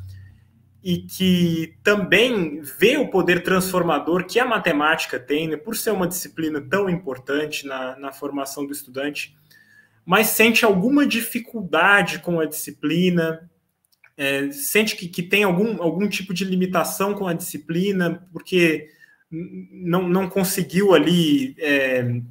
[0.83, 6.07] e que também vê o poder transformador que a matemática tem, né, por ser uma
[6.07, 9.37] disciplina tão importante na, na formação do estudante,
[10.03, 13.49] mas sente alguma dificuldade com a disciplina,
[14.17, 18.89] é, sente que, que tem algum, algum tipo de limitação com a disciplina, porque
[19.31, 22.21] não, não conseguiu ali é,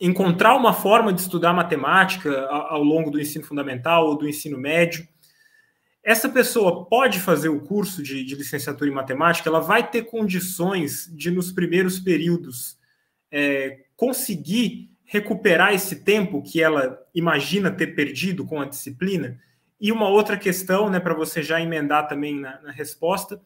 [0.00, 5.06] encontrar uma forma de estudar matemática ao, longo do ensino fundamental ou do ensino médio
[6.02, 11.10] essa pessoa pode fazer o curso de, de, licenciatura em matemática, ela vai ter condições
[11.14, 12.78] de, nos primeiros períodos,
[13.30, 19.38] é, conseguir recuperar esse tempo que ela imagina ter perdido com a disciplina?
[19.78, 23.40] E uma outra questão, né, para você já emendar também na, na resposta,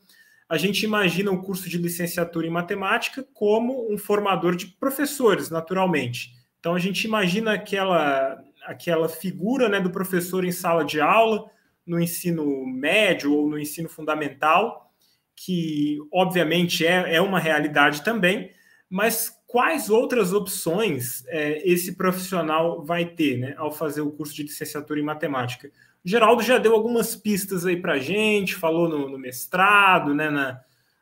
[0.54, 6.30] a gente imagina o curso de licenciatura em matemática como um formador de professores, naturalmente.
[6.60, 11.50] Então a gente imagina aquela aquela figura né, do professor em sala de aula,
[11.84, 14.90] no ensino médio ou no ensino fundamental,
[15.34, 18.52] que obviamente é, é uma realidade também,
[18.88, 24.44] mas quais outras opções é, esse profissional vai ter né, ao fazer o curso de
[24.44, 25.68] licenciatura em matemática?
[26.04, 30.60] Geraldo já deu algumas pistas aí para gente, falou no, no mestrado, né, na,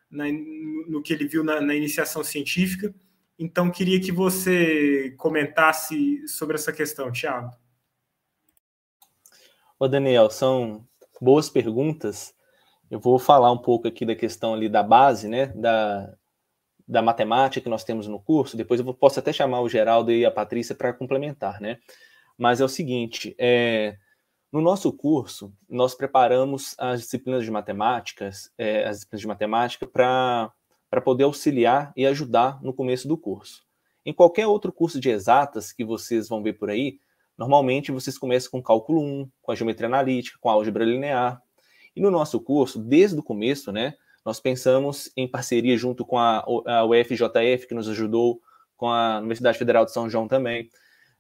[0.09, 0.25] na,
[0.89, 2.95] no que ele viu na, na iniciação científica.
[3.37, 7.51] Então, queria que você comentasse sobre essa questão, Tiago.
[9.77, 10.87] Ô Daniel, são
[11.21, 12.33] boas perguntas.
[12.89, 16.15] Eu vou falar um pouco aqui da questão ali da base, né, da,
[16.87, 18.57] da matemática que nós temos no curso.
[18.57, 21.79] Depois eu posso até chamar o Geraldo e a Patrícia para complementar, né?
[22.39, 23.97] Mas é o seguinte, é,
[24.53, 31.01] no nosso curso, nós preparamos as disciplinas de matemáticas, é, as disciplinas de matemática, para
[31.03, 33.65] poder auxiliar e ajudar no começo do curso.
[34.05, 36.99] Em qualquer outro curso de exatas que vocês vão ver por aí,
[37.37, 41.43] Normalmente vocês começam com cálculo 1, com a geometria analítica, com a álgebra linear.
[41.97, 43.95] E no nosso curso, desde o começo, né,
[44.25, 48.41] nós pensamos em parceria junto com a, a UFJF, que nos ajudou,
[48.77, 50.69] com a Universidade Federal de São João também.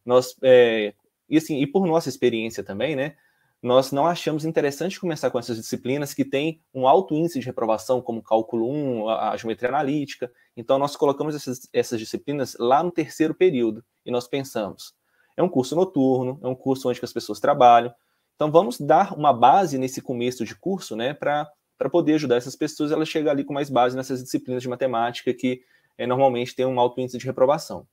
[0.05, 0.95] Nós, é,
[1.33, 3.16] e assim, e por nossa experiência também, né,
[3.62, 8.03] nós não achamos interessante começar com essas disciplinas que têm um alto índice de reprovação,
[8.03, 10.30] como cálculo 1, a, a geometria analítica.
[10.55, 14.93] Então, nós colocamos essas, essas disciplinas lá no terceiro período e nós pensamos,
[15.35, 17.95] é um curso noturno, é um curso onde as pessoas trabalham.
[18.35, 21.49] Então, vamos dar uma base nesse começo de curso, né, para
[21.91, 25.62] poder ajudar essas pessoas a chegar ali com mais base nessas disciplinas de matemática que
[25.97, 27.87] é, normalmente tem um alto índice de reprovação.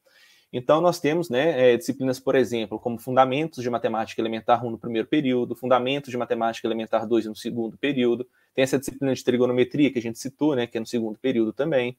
[0.52, 4.80] Então, nós temos né, é, disciplinas, por exemplo, como Fundamentos de Matemática Elementar 1 no
[4.80, 9.92] primeiro período, Fundamentos de Matemática Elementar 2 no segundo período, tem essa disciplina de trigonometria
[9.92, 11.96] que a gente citou, né, que é no segundo período também.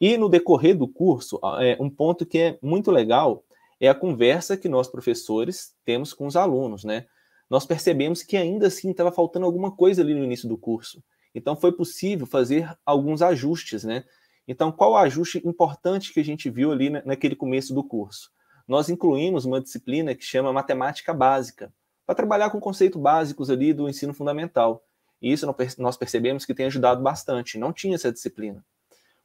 [0.00, 3.44] E no decorrer do curso, é, um ponto que é muito legal
[3.78, 6.84] é a conversa que nós, professores, temos com os alunos.
[6.84, 7.04] Né?
[7.50, 11.02] Nós percebemos que ainda assim estava faltando alguma coisa ali no início do curso.
[11.34, 14.04] Então, foi possível fazer alguns ajustes, né?
[14.46, 18.30] Então, qual o ajuste importante que a gente viu ali naquele começo do curso?
[18.66, 21.72] Nós incluímos uma disciplina que chama Matemática Básica,
[22.06, 24.84] para trabalhar com conceitos básicos ali do ensino fundamental.
[25.20, 25.46] E isso
[25.78, 27.58] nós percebemos que tem ajudado bastante.
[27.58, 28.64] Não tinha essa disciplina.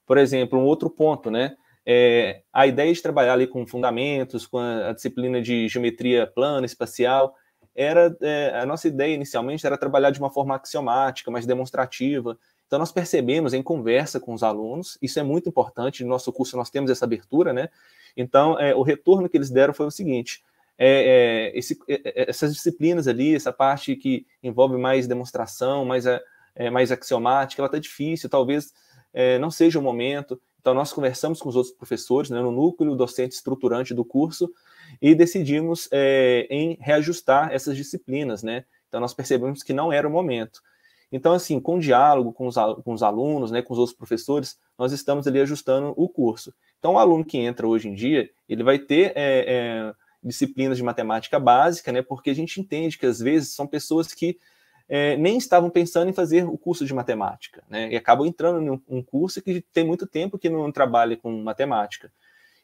[0.06, 1.58] Por exemplo, um outro ponto, né?
[1.86, 6.66] É, a ideia de trabalhar ali com fundamentos, com a, a disciplina de geometria plana,
[6.66, 7.34] espacial,
[7.74, 12.38] era é, a nossa ideia inicialmente era trabalhar de uma forma axiomática, mais demonstrativa.
[12.68, 16.58] Então, nós percebemos em conversa com os alunos, isso é muito importante, no nosso curso
[16.58, 17.70] nós temos essa abertura, né?
[18.16, 20.44] Então, é, o retorno que eles deram foi o seguinte:
[20.78, 26.06] é, é, esse, é, é, essas disciplinas ali, essa parte que envolve mais demonstração, mais,
[26.06, 28.74] é, mais axiomática, ela está difícil, talvez
[29.40, 30.40] não seja o momento.
[30.62, 34.52] Então, nós conversamos com os outros professores, né, no núcleo docente estruturante do curso,
[35.02, 35.90] e decidimos
[36.50, 38.64] em reajustar essas disciplinas, né?
[38.88, 40.62] Então, nós percebemos que não era o momento.
[41.12, 44.92] Então, assim, com diálogo com os, com os alunos, né, com os outros professores, nós
[44.92, 46.54] estamos ali ajustando o curso.
[46.80, 50.84] Então, o aluno que entra hoje em dia, ele vai ter é, é, disciplinas de
[50.84, 54.38] matemática básica, né, porque a gente entende que, às vezes, são pessoas que
[54.90, 58.82] é, nem estavam pensando em fazer o curso de matemática, né, e acabam entrando em
[58.88, 62.12] um curso que tem muito tempo que não trabalha com matemática.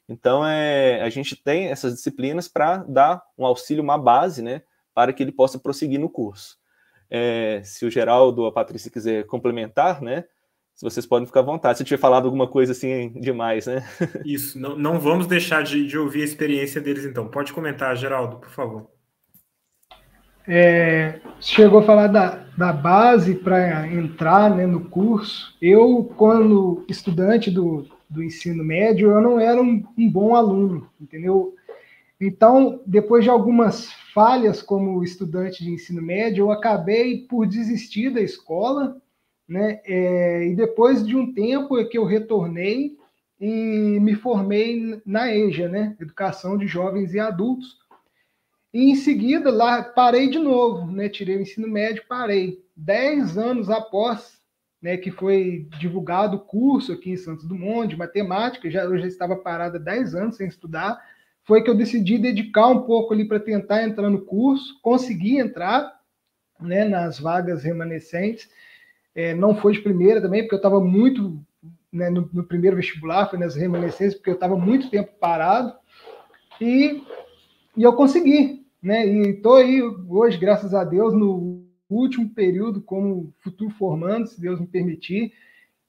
[0.07, 4.63] Então, é, a gente tem essas disciplinas para dar um auxílio, uma base, né,
[4.93, 6.61] para que ele possa prosseguir no curso.
[7.15, 10.23] É, se o Geraldo ou a Patrícia quiser complementar, né?
[10.73, 11.77] Se vocês podem ficar à vontade.
[11.77, 13.87] Se eu tiver falado alguma coisa assim demais, né?
[14.25, 17.27] Isso, não, não vamos deixar de, de ouvir a experiência deles, então.
[17.27, 18.87] Pode comentar, Geraldo, por favor.
[20.47, 25.55] É, chegou a falar da, da base para entrar né, no curso.
[25.61, 31.53] Eu, quando estudante do, do ensino médio, eu não era um, um bom aluno, entendeu?
[32.25, 38.21] Então, depois de algumas falhas como estudante de ensino médio, eu acabei por desistir da
[38.21, 38.95] escola,
[39.45, 39.81] né?
[39.83, 42.95] É, e depois de um tempo é que eu retornei
[43.41, 45.97] e me formei na EJA, né?
[45.99, 47.77] Educação de Jovens e Adultos.
[48.73, 51.09] E em seguida lá parei de novo, né?
[51.09, 52.63] Tirei o ensino médio, parei.
[52.73, 54.39] Dez anos após,
[54.81, 54.95] né?
[54.95, 59.35] Que foi divulgado o curso aqui em Santos Dumont de matemática, já eu já estava
[59.35, 61.01] parada dez anos sem estudar
[61.43, 65.99] foi que eu decidi dedicar um pouco ali para tentar entrar no curso, consegui entrar
[66.59, 68.49] né, nas vagas remanescentes.
[69.13, 71.39] É, não foi de primeira também, porque eu estava muito
[71.91, 75.73] né, no, no, primeiro vestibular, foi nas remanescentes, porque eu estava muito tempo parado.
[76.59, 77.03] E,
[77.75, 78.63] e eu consegui.
[78.81, 84.39] Né, e estou aí hoje, graças a Deus, no último período como futuro formando, se
[84.39, 85.33] Deus me permitir.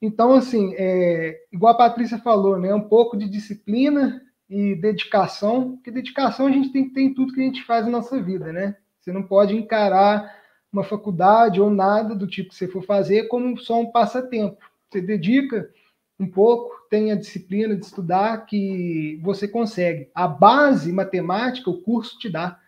[0.00, 5.90] Então, assim, é, igual a Patrícia falou, né, um pouco de disciplina e dedicação, porque
[5.90, 8.52] dedicação a gente tem que ter em tudo que a gente faz na nossa vida,
[8.52, 8.76] né?
[9.00, 10.42] Você não pode encarar
[10.72, 14.58] uma faculdade ou nada do tipo que você for fazer como só um passatempo.
[14.90, 15.70] Você dedica
[16.18, 20.10] um pouco, tem a disciplina de estudar que você consegue.
[20.14, 22.58] A base matemática, o curso te dá,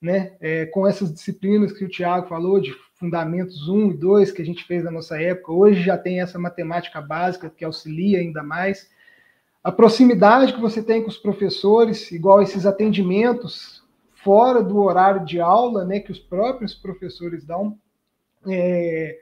[0.00, 0.36] né?
[0.40, 4.44] É, com essas disciplinas que o Tiago falou, de fundamentos 1 e 2 que a
[4.44, 8.90] gente fez na nossa época, hoje já tem essa matemática básica que auxilia ainda mais
[9.68, 15.38] a proximidade que você tem com os professores, igual esses atendimentos fora do horário de
[15.42, 17.78] aula, né, que os próprios professores dão,
[18.46, 19.18] é,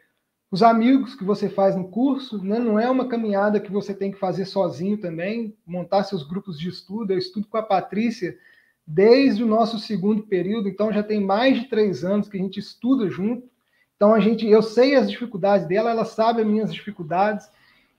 [0.49, 4.13] os amigos que você faz no curso, né, não é uma caminhada que você tem
[4.13, 7.13] que fazer sozinho também, montar seus grupos de estudo.
[7.13, 8.39] Eu estudo com a Patrícia
[8.87, 12.61] desde o nosso segundo período, então já tem mais de três anos que a gente
[12.61, 13.49] estuda junto.
[13.97, 17.49] Então a gente, eu sei as dificuldades dela, ela sabe as minhas dificuldades.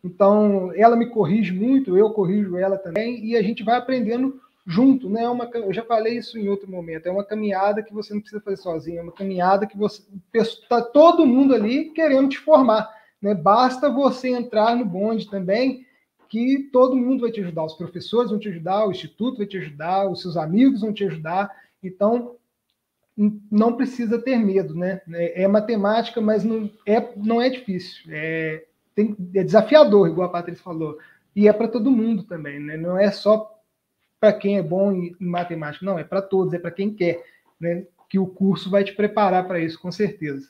[0.04, 5.10] Então, ela me corrige muito, eu corrijo ela também, e a gente vai aprendendo junto,
[5.10, 5.24] né?
[5.24, 8.20] É uma, eu já falei isso em outro momento, é uma caminhada que você não
[8.20, 12.89] precisa fazer sozinho, é uma caminhada que você está todo mundo ali querendo te formar,
[13.22, 13.34] né?
[13.34, 15.86] Basta você entrar no bonde também,
[16.30, 19.58] que todo mundo vai te ajudar, os professores vão te ajudar, o instituto vai te
[19.58, 21.50] ajudar, os seus amigos vão te ajudar,
[21.82, 22.36] então
[23.50, 25.02] não precisa ter medo, né?
[25.14, 28.04] É, é matemática, mas não é, não é difícil.
[28.10, 28.66] É,
[28.98, 30.98] tem, é desafiador, igual a Patrícia falou.
[31.36, 32.76] E é para todo mundo também, né?
[32.76, 33.56] Não é só
[34.20, 37.24] para quem é bom em, em matemática, não, é para todos, é para quem quer,
[37.60, 37.86] né?
[38.10, 40.50] Que o curso vai te preparar para isso, com certeza.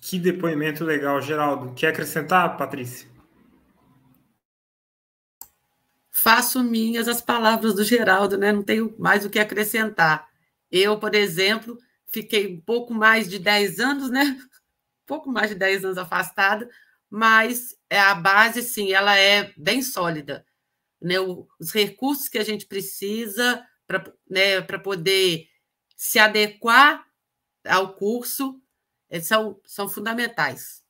[0.00, 1.72] Que depoimento legal, Geraldo.
[1.74, 3.12] Quer acrescentar, Patrícia?
[6.22, 8.52] faço minhas as palavras do Geraldo, né?
[8.52, 10.28] Não tenho mais o que acrescentar.
[10.70, 11.76] Eu, por exemplo,
[12.06, 14.38] fiquei um pouco mais de 10 anos, né?
[15.06, 16.68] Pouco mais de 10 anos afastada,
[17.10, 20.46] mas é a base, sim, ela é bem sólida.
[21.00, 21.16] Né?
[21.20, 25.48] Os recursos que a gente precisa para né, poder
[25.96, 27.04] se adequar
[27.66, 28.60] ao curso
[29.10, 30.82] eh, são, são fundamentais.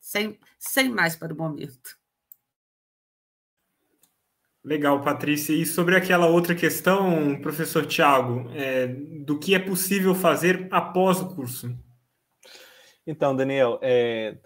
[0.00, 1.98] Sem, sem mais para o momento.
[4.66, 5.52] Legal, Patrícia.
[5.52, 11.28] E sobre aquela outra questão, professor Tiago, é, do que é possível fazer após o
[11.28, 11.76] curso?
[13.06, 14.36] Então, Daniel, é,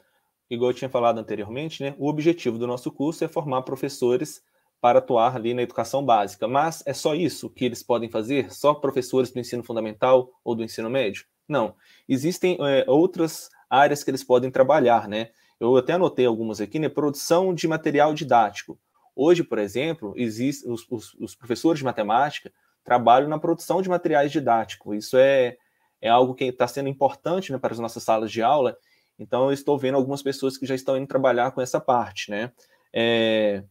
[0.48, 4.42] igual eu tinha falado anteriormente, né, o objetivo do nosso curso é formar professores
[4.80, 6.48] para atuar ali na educação básica.
[6.48, 8.52] Mas é só isso que eles podem fazer?
[8.52, 11.26] Só professores do ensino fundamental ou do ensino médio?
[11.46, 11.74] Não.
[12.08, 15.30] Existem é, outras áreas que eles podem trabalhar, né?
[15.58, 16.88] Eu até anotei algumas aqui, né?
[16.88, 18.78] Produção de material didático.
[19.14, 22.50] Hoje, por exemplo, existe, os, os, os professores de matemática
[22.82, 24.96] trabalham na produção de materiais didáticos.
[24.96, 25.58] Isso é,
[26.00, 28.76] é algo que está sendo importante né, para as nossas salas de aula
[29.20, 32.50] então, eu estou vendo algumas pessoas que já estão indo trabalhar com essa parte, né?
[32.90, 33.62] É,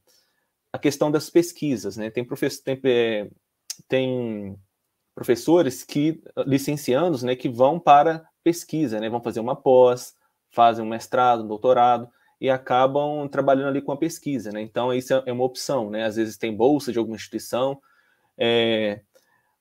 [0.71, 2.11] a questão das pesquisas, né?
[2.11, 3.27] Tem, professor, tem, é,
[3.88, 4.55] tem
[5.15, 9.09] professores que, licenciados, né, que vão para pesquisa, né?
[9.09, 10.15] Vão fazer uma pós,
[10.51, 12.07] fazem um mestrado, um doutorado
[12.39, 14.61] e acabam trabalhando ali com a pesquisa, né?
[14.61, 16.05] Então, isso é uma opção, né?
[16.05, 17.82] Às vezes tem bolsa de alguma instituição,
[18.38, 19.01] é,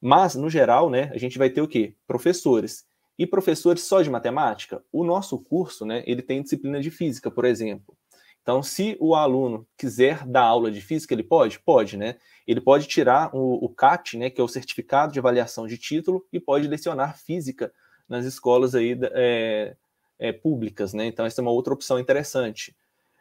[0.01, 1.95] mas, no geral, né, a gente vai ter o quê?
[2.07, 2.87] Professores
[3.19, 4.83] e professores só de matemática?
[4.93, 7.97] O nosso curso, né, ele tem disciplina de física, por exemplo.
[8.43, 11.61] Então, se o aluno quiser dar aula de física, ele pode?
[11.61, 12.17] Pode, né?
[12.47, 16.25] Ele pode tirar o, o CAT, né, que é o Certificado de Avaliação de Título,
[16.33, 17.71] e pode lecionar física
[18.09, 19.77] nas escolas aí é,
[20.19, 21.07] é, públicas, né?
[21.07, 22.75] Então, essa é uma outra opção interessante.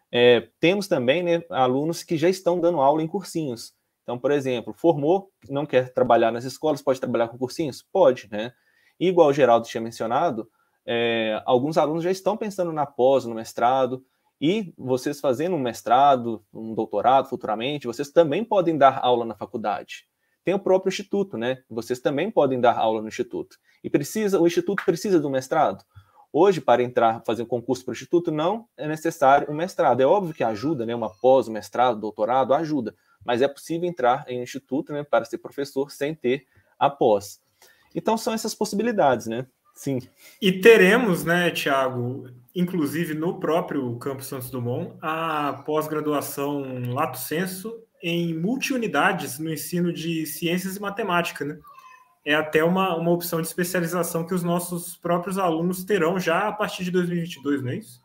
[0.10, 3.74] É, temos também né, alunos que já estão dando aula em cursinhos.
[4.08, 7.82] Então, por exemplo, formou, não quer trabalhar nas escolas, pode trabalhar com cursinhos?
[7.92, 8.54] Pode, né?
[8.98, 10.50] E, igual o Geraldo tinha mencionado,
[10.86, 14.02] é, alguns alunos já estão pensando na pós, no mestrado,
[14.40, 20.06] e vocês fazendo um mestrado, um doutorado futuramente, vocês também podem dar aula na faculdade.
[20.42, 21.58] Tem o próprio instituto, né?
[21.70, 23.58] Vocês também podem dar aula no instituto.
[23.84, 25.84] E precisa, o instituto precisa do mestrado.
[26.32, 30.00] Hoje, para entrar, fazer um concurso para o instituto, não é necessário um mestrado.
[30.00, 30.96] É óbvio que ajuda, né?
[30.96, 32.96] Uma pós, um mestrado, doutorado, ajuda.
[33.26, 36.46] Mas é possível entrar em um instituto, né, para ser professor sem ter
[36.80, 37.42] a pós.
[37.94, 39.46] Então são essas possibilidades, né?
[39.74, 40.00] Sim.
[40.42, 48.34] E teremos, né, Tiago, inclusive no próprio Campus Santos Dumont, a pós-graduação Lato Senso em
[48.34, 51.60] multiunidades no ensino de ciências e matemática, né?
[52.26, 56.52] É até uma, uma opção de especialização que os nossos próprios alunos terão já a
[56.52, 58.02] partir de 2022, não é isso?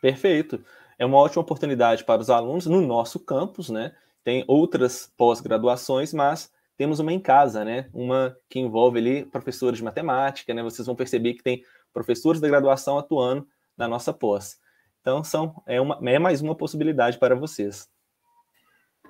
[0.00, 0.62] Perfeito.
[0.98, 3.92] É uma ótima oportunidade para os alunos no nosso campus, né?
[4.26, 7.88] Tem outras pós-graduações, mas temos uma em casa, né?
[7.94, 10.64] Uma que envolve ali professores de matemática, né?
[10.64, 11.62] Vocês vão perceber que tem
[11.94, 13.46] professores da graduação atuando
[13.76, 14.58] na nossa pós.
[15.00, 17.88] Então, são, é, uma, é mais uma possibilidade para vocês.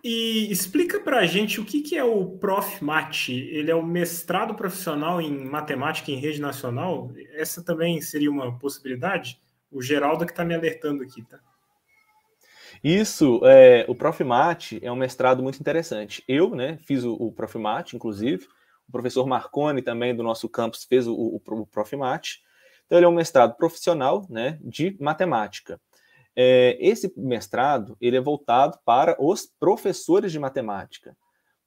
[0.05, 3.33] E explica para a gente o que, que é o ProfMat.
[3.33, 7.11] Ele é o mestrado profissional em matemática em rede nacional?
[7.33, 9.41] Essa também seria uma possibilidade?
[9.73, 11.41] O Geraldo que está me alertando aqui, tá?
[12.89, 16.23] Isso, é, o Profimate é um mestrado muito interessante.
[16.29, 18.47] Eu, né, fiz o, o Profimate, inclusive.
[18.89, 22.39] O professor Marconi, também do nosso campus, fez o, o, o Profimate.
[22.85, 25.81] Então, ele é um mestrado profissional, né, de matemática.
[26.37, 31.17] É, esse mestrado, ele é voltado para os professores de matemática.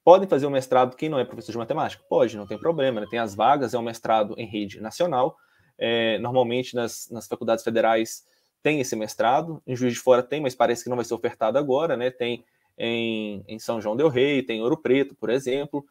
[0.06, 2.02] Podem fazer o mestrado quem não é professor de matemática?
[2.08, 3.02] Pode, não tem problema.
[3.02, 3.08] Né?
[3.10, 5.36] Tem as vagas, é um mestrado em rede nacional.
[5.78, 8.24] É, normalmente, nas, nas faculdades federais,
[8.62, 11.58] tem esse mestrado, em Juiz de Fora tem, mas parece que não vai ser ofertado
[11.58, 12.12] agora, né?
[12.12, 12.44] Tem
[12.78, 15.86] em, em São João del Rei, tem Ouro Preto, por exemplo.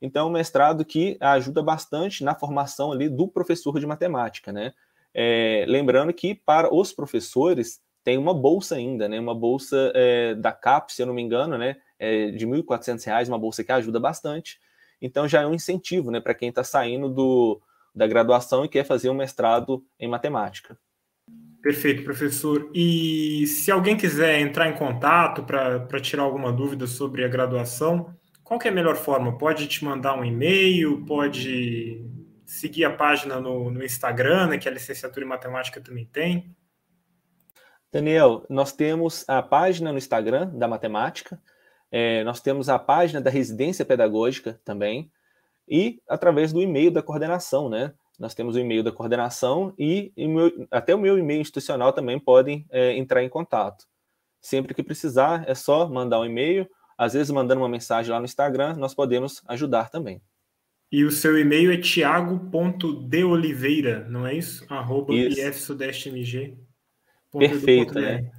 [0.00, 4.72] Então, é um mestrado que ajuda bastante na formação ali do professor de matemática, né?
[5.14, 9.18] É, lembrando que para os professores tem uma bolsa ainda, né?
[9.18, 11.76] Uma bolsa é, da CAP, se eu não me engano, né?
[11.98, 14.60] É, de R$ 1.400, uma bolsa que ajuda bastante.
[15.00, 16.20] Então, já é um incentivo, né?
[16.20, 17.60] Para quem está saindo do,
[17.94, 20.76] da graduação e quer fazer um mestrado em matemática.
[21.64, 22.70] Perfeito, professor.
[22.74, 28.60] E se alguém quiser entrar em contato para tirar alguma dúvida sobre a graduação, qual
[28.62, 29.38] é a melhor forma?
[29.38, 32.04] Pode te mandar um e-mail, pode
[32.44, 36.54] seguir a página no, no Instagram, né, que a licenciatura em matemática também tem.
[37.90, 41.40] Daniel, nós temos a página no Instagram da matemática,
[41.90, 45.10] é, nós temos a página da residência pedagógica também,
[45.66, 47.94] e através do e-mail da coordenação, né?
[48.18, 52.18] Nós temos o e-mail da coordenação e, e meu, até o meu e-mail institucional também
[52.18, 53.84] podem é, entrar em contato.
[54.40, 56.68] Sempre que precisar, é só mandar um e-mail.
[56.96, 60.22] às vezes mandando uma mensagem lá no Instagram, nós podemos ajudar também.
[60.92, 64.64] E o seu e-mail é tiago.deoliveira, não é isso?
[64.72, 66.56] Arroba ifsudestemg.
[67.32, 68.30] Perfeito, né?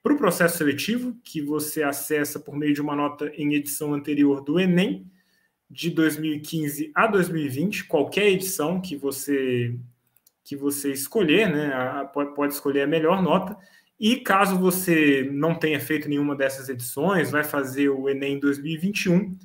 [0.00, 4.42] para o processo seletivo, que você acessa por meio de uma nota em edição anterior
[4.42, 5.06] do Enem,
[5.68, 9.76] de 2015 a 2020, qualquer edição que você
[10.44, 13.54] que você escolher, né, a, pode escolher a melhor nota.
[13.98, 19.36] E caso você não tenha feito nenhuma dessas edições, vai fazer o Enem 2021,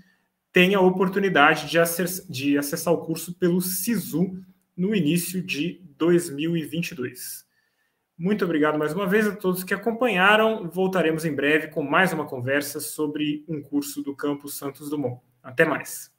[0.52, 4.40] tem a oportunidade de, acess, de acessar o curso pelo SISU
[4.78, 7.44] no início de 2022.
[8.16, 10.70] Muito obrigado mais uma vez a todos que acompanharam.
[10.70, 15.20] Voltaremos em breve com mais uma conversa sobre um curso do Campus Santos Dumont.
[15.42, 16.13] Até mais.